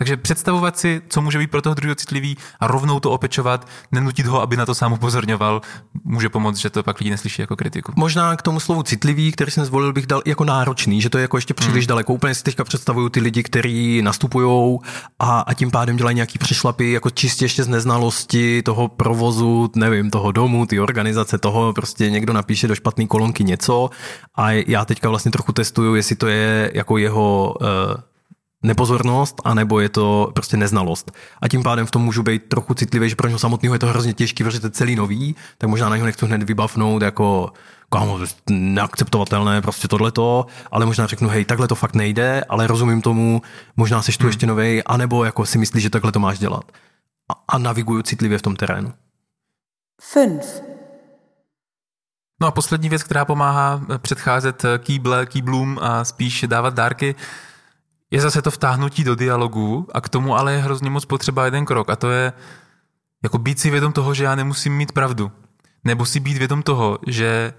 [0.00, 4.26] Takže představovat si, co může být pro toho druhého citlivý a rovnou to opečovat, nenutit
[4.26, 5.60] ho, aby na to sám upozorňoval,
[6.04, 7.92] může pomoct, že to pak lidi neslyší jako kritiku.
[7.96, 11.22] Možná k tomu slovu citlivý, který jsem zvolil, bych dal jako náročný, že to je
[11.22, 11.88] jako ještě příliš hmm.
[11.88, 12.12] daleko.
[12.12, 14.78] Úplně si teďka představuju ty lidi, kteří nastupují
[15.18, 20.10] a, a tím pádem dělají nějaký přešlapy, jako čistě ještě z neznalosti toho provozu, nevím,
[20.10, 23.90] toho domu, ty organizace, toho prostě někdo napíše do špatné kolonky něco
[24.36, 27.66] a já teďka vlastně trochu testuju, jestli to je jako jeho uh,
[28.62, 31.12] nepozornost, anebo je to prostě neznalost.
[31.40, 33.86] A tím pádem v tom můžu být trochu citlivý, že pro něho samotného je to
[33.86, 37.52] hrozně těžký, protože to je celý nový, tak možná na něho nechci hned vybavnout jako
[37.92, 38.18] kámo,
[38.50, 43.42] neakceptovatelné, prostě tohleto, ale možná řeknu, hej, takhle to fakt nejde, ale rozumím tomu,
[43.76, 44.28] možná seš tu hmm.
[44.28, 46.72] ještě novej, anebo jako si myslíš, že takhle to máš dělat.
[47.30, 48.92] A, a naviguju citlivě v tom terénu.
[50.00, 50.62] Fünf.
[52.42, 57.14] No a poslední věc, která pomáhá předcházet kýble, kýblům a spíš dávat dárky,
[58.10, 61.64] je zase to vtáhnutí do dialogu a k tomu ale je hrozně moc potřeba jeden
[61.64, 62.32] krok a to je
[63.22, 65.32] jako být si vědom toho, že já nemusím mít pravdu.
[65.84, 67.54] Nebo si být vědom toho, že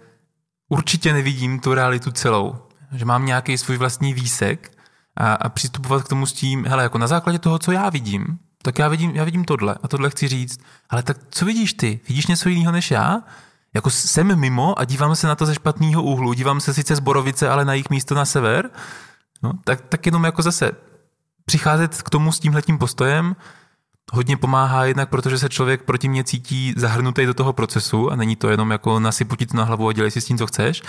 [0.70, 2.56] určitě nevidím tu realitu celou.
[2.91, 4.72] Že mám nějaký svůj vlastní výsek
[5.18, 8.39] a, a přistupovat k tomu s tím, hele, jako na základě toho, co já vidím,
[8.62, 10.60] tak já vidím, já vidím tohle a tohle chci říct.
[10.89, 11.99] Ale tak co vidíš ty?
[12.08, 13.22] Vidíš něco jiného než já?
[13.74, 16.34] Jako jsem mimo a dívám se na to ze špatného úhlu.
[16.34, 18.70] Dívám se sice z Borovice, ale na jejich místo na sever
[19.43, 20.71] No, tak, tak jenom jako zase
[21.45, 23.35] přicházet k tomu s tímhletím postojem
[24.11, 28.35] hodně pomáhá jednak, protože se člověk proti mě cítí zahrnutý do toho procesu a není
[28.35, 30.81] to jenom jako nasyputit na hlavu a dělej si s tím, co chceš,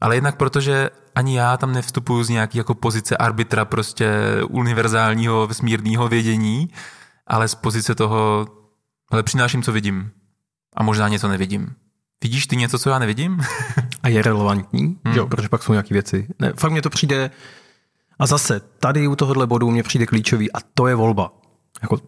[0.00, 4.10] ale jednak protože ani já tam nevstupuju z nějaký jako pozice arbitra prostě
[4.48, 6.70] univerzálního vesmírného vědění,
[7.26, 8.46] ale z pozice toho,
[9.10, 10.10] ale přináším, co vidím.
[10.76, 11.74] A možná něco nevidím.
[12.22, 13.40] Vidíš ty něco, co já nevidím?
[14.02, 15.14] a je relevantní, hmm.
[15.14, 16.28] jo, protože pak jsou nějaké věci.
[16.38, 17.30] Ne, fakt mně to přijde,
[18.18, 21.32] a zase, tady u tohohle bodu mě přijde klíčový a to je volba.
[21.82, 21.98] jako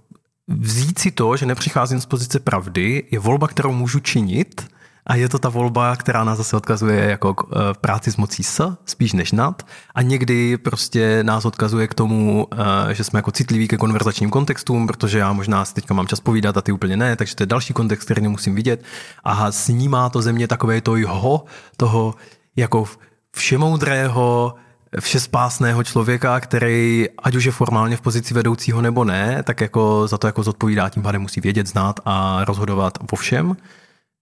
[0.49, 4.67] vzít si to, že nepřicházím z pozice pravdy, je volba, kterou můžu činit
[5.07, 8.43] a je to ta volba, která nás zase odkazuje jako k eh, práci s mocí
[8.43, 9.63] s, spíš než nad.
[9.95, 14.87] A někdy prostě nás odkazuje k tomu, eh, že jsme jako citliví ke konverzačním kontextům,
[14.87, 17.47] protože já možná si teďka mám čas povídat a ty úplně ne, takže to je
[17.47, 18.85] další kontext, který nemusím vidět.
[19.25, 21.45] A snímá to země takové to jeho,
[21.77, 22.15] toho
[22.57, 22.85] jako
[23.33, 24.55] všemoudrého,
[25.01, 30.19] všespásného člověka, který, ať už je formálně v pozici vedoucího nebo ne, tak jako za
[30.19, 33.57] to jako zodpovídá, tím pádem musí vědět, znát a rozhodovat o všem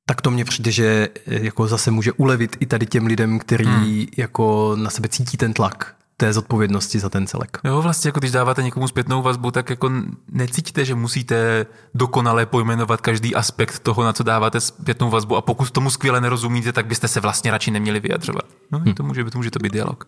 [0.07, 3.65] tak to mně přijde, že eh, jako zase může ulevit i tady těm lidem, který
[3.65, 4.07] hmm.
[4.17, 7.59] jako na sebe cítí ten tlak té zodpovědnosti za ten celek.
[7.65, 9.91] Jo, vlastně jako když dáváte někomu zpětnou vazbu, tak jako
[10.29, 15.71] necítíte, že musíte dokonale pojmenovat každý aspekt toho, na co dáváte zpětnou vazbu a pokud
[15.71, 18.45] tomu skvěle nerozumíte, tak byste se vlastně radši neměli vyjadřovat.
[18.73, 18.95] No, hmm.
[18.95, 20.05] to může, to může to být dialog.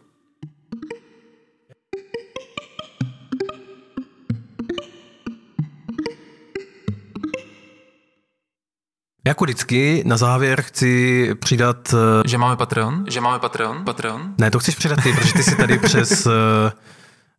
[9.27, 11.95] Jako vždycky, na závěr chci přidat...
[11.95, 13.05] Eh, že máme Patreon?
[13.09, 13.85] Že máme Patreon?
[13.85, 14.35] Patreon?
[14.39, 16.27] Ne, to chceš přidat ty, protože ty jsi tady přes...
[16.27, 16.73] Eh,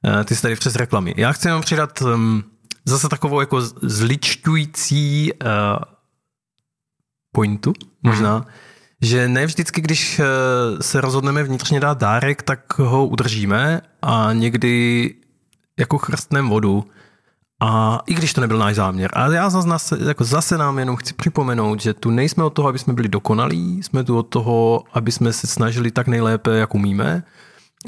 [0.05, 1.13] eh, ty jsi tady přes reklamy.
[1.17, 2.43] Já chci jenom přidat um,
[2.85, 5.31] zase takovou jako zličťující
[7.31, 7.73] pointu,
[8.03, 8.45] možná, hmm.
[9.01, 10.21] že ne vždycky, když
[10.81, 15.15] se rozhodneme vnitřně dát dárek, tak ho udržíme a někdy
[15.79, 16.85] jako chrstneme vodu
[17.59, 19.09] a i když to nebyl náš záměr.
[19.13, 22.79] A já zase, jako zase nám jenom chci připomenout, že tu nejsme od toho, aby
[22.79, 27.23] jsme byli dokonalí, jsme tu od toho, aby jsme se snažili tak nejlépe, jak umíme.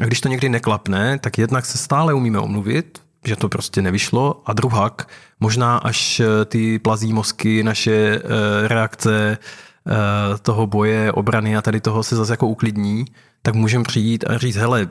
[0.02, 4.42] A když to někdy neklapne, tak jednak se stále umíme omluvit, že to prostě nevyšlo.
[4.46, 5.10] A druhak,
[5.40, 11.82] možná až eh, ty plazí mozky, naše eh, reakce eh, toho boje, obrany a tady
[11.82, 13.06] toho se zase jako uklidní,
[13.42, 14.88] tak můžeme přijít a říct, hele,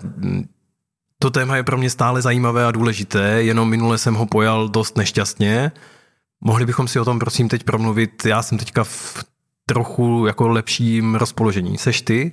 [1.18, 4.96] to téma je pro mě stále zajímavé a důležité, jenom minule jsem ho pojal dost
[4.96, 5.72] nešťastně.
[6.40, 9.24] Mohli bychom si o tom prosím teď promluvit, já jsem teďka v
[9.66, 11.78] trochu jako lepším rozpoložení.
[11.78, 12.32] Seš ty?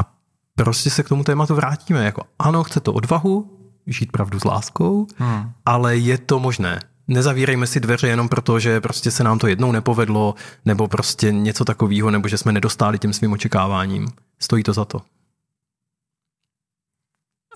[0.00, 0.12] A
[0.56, 2.04] prostě se k tomu tématu vrátíme.
[2.04, 3.50] Jako ano, chce to odvahu,
[3.86, 5.50] žít pravdu s láskou, hmm.
[5.66, 6.80] ale je to možné.
[7.08, 11.64] Nezavírejme si dveře jenom proto, že prostě se nám to jednou nepovedlo, nebo prostě něco
[11.64, 14.08] takového, nebo že jsme nedostáli těm svým očekáváním.
[14.38, 15.00] Stojí to za to.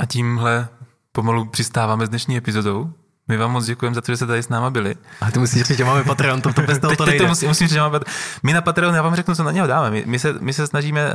[0.09, 0.69] Tímhle
[1.13, 2.93] pomalu přistáváme s dnešní epizodou.
[3.29, 4.95] My vám moc děkujeme za to, že jste tady s náma byli.
[5.21, 7.25] A ty musíš říct, že máme Patreon, to, to bez toho to nejde.
[7.25, 8.01] To musím, musím říct, že máme
[8.43, 9.91] My na Patreon, já vám řeknu, co na něho dáme.
[9.91, 11.13] My, my, se, my se snažíme uh,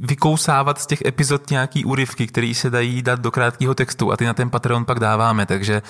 [0.00, 4.24] vykousávat z těch epizod nějaký úryvky, které se dají dát do krátkého textu a ty
[4.24, 5.82] na ten Patreon pak dáváme, takže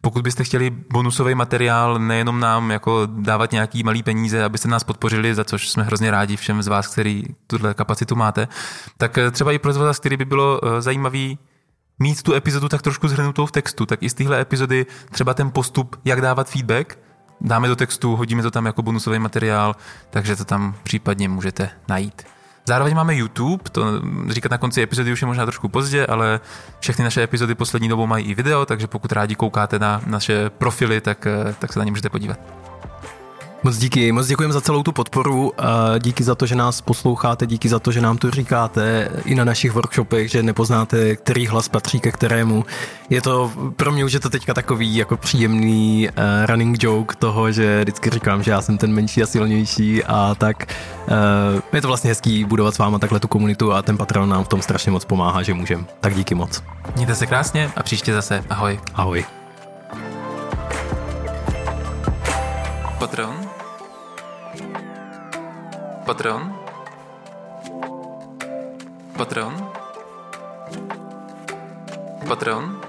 [0.00, 5.34] pokud byste chtěli bonusový materiál, nejenom nám jako dávat nějaký malý peníze, abyste nás podpořili,
[5.34, 8.48] za což jsme hrozně rádi všem z vás, který tuhle kapacitu máte,
[8.96, 11.38] tak eh, třeba i pro vás, který by bylo eh, zajímavý
[11.98, 15.50] mít tu epizodu tak trošku zhrnutou v textu, tak i z téhle epizody třeba ten
[15.50, 16.98] postup, jak dávat feedback,
[17.40, 19.76] dáme do textu, hodíme to tam jako bonusový materiál,
[20.10, 22.22] takže to tam případně můžete najít.
[22.66, 26.40] Zároveň máme YouTube, to říkat na konci epizody už je možná trošku pozdě, ale
[26.80, 31.00] všechny naše epizody poslední dobou mají i video, takže pokud rádi koukáte na naše profily,
[31.00, 32.73] tak, eh, tak se na ně můžete podívat.
[33.64, 37.46] Moc díky, moc děkujeme za celou tu podporu, a díky za to, že nás posloucháte,
[37.46, 41.68] díky za to, že nám to říkáte i na našich workshopech, že nepoznáte, který hlas
[41.68, 42.64] patří ke kterému.
[43.10, 47.52] Je to, pro mě už je to teďka takový jako příjemný uh, running joke toho,
[47.52, 50.74] že vždycky říkám, že já jsem ten menší a silnější a tak
[51.08, 54.44] uh, je to vlastně hezký budovat s váma takhle tu komunitu a ten Patreon nám
[54.44, 55.86] v tom strašně moc pomáhá, že můžem.
[56.00, 56.62] Tak díky moc.
[56.96, 58.44] Mějte se krásně a příště zase.
[58.50, 58.80] Ahoj.
[58.94, 59.24] Ahoj.
[62.98, 63.43] Patreon
[66.04, 66.52] Patreon?
[69.16, 69.54] Patreon?
[72.28, 72.83] Patreon?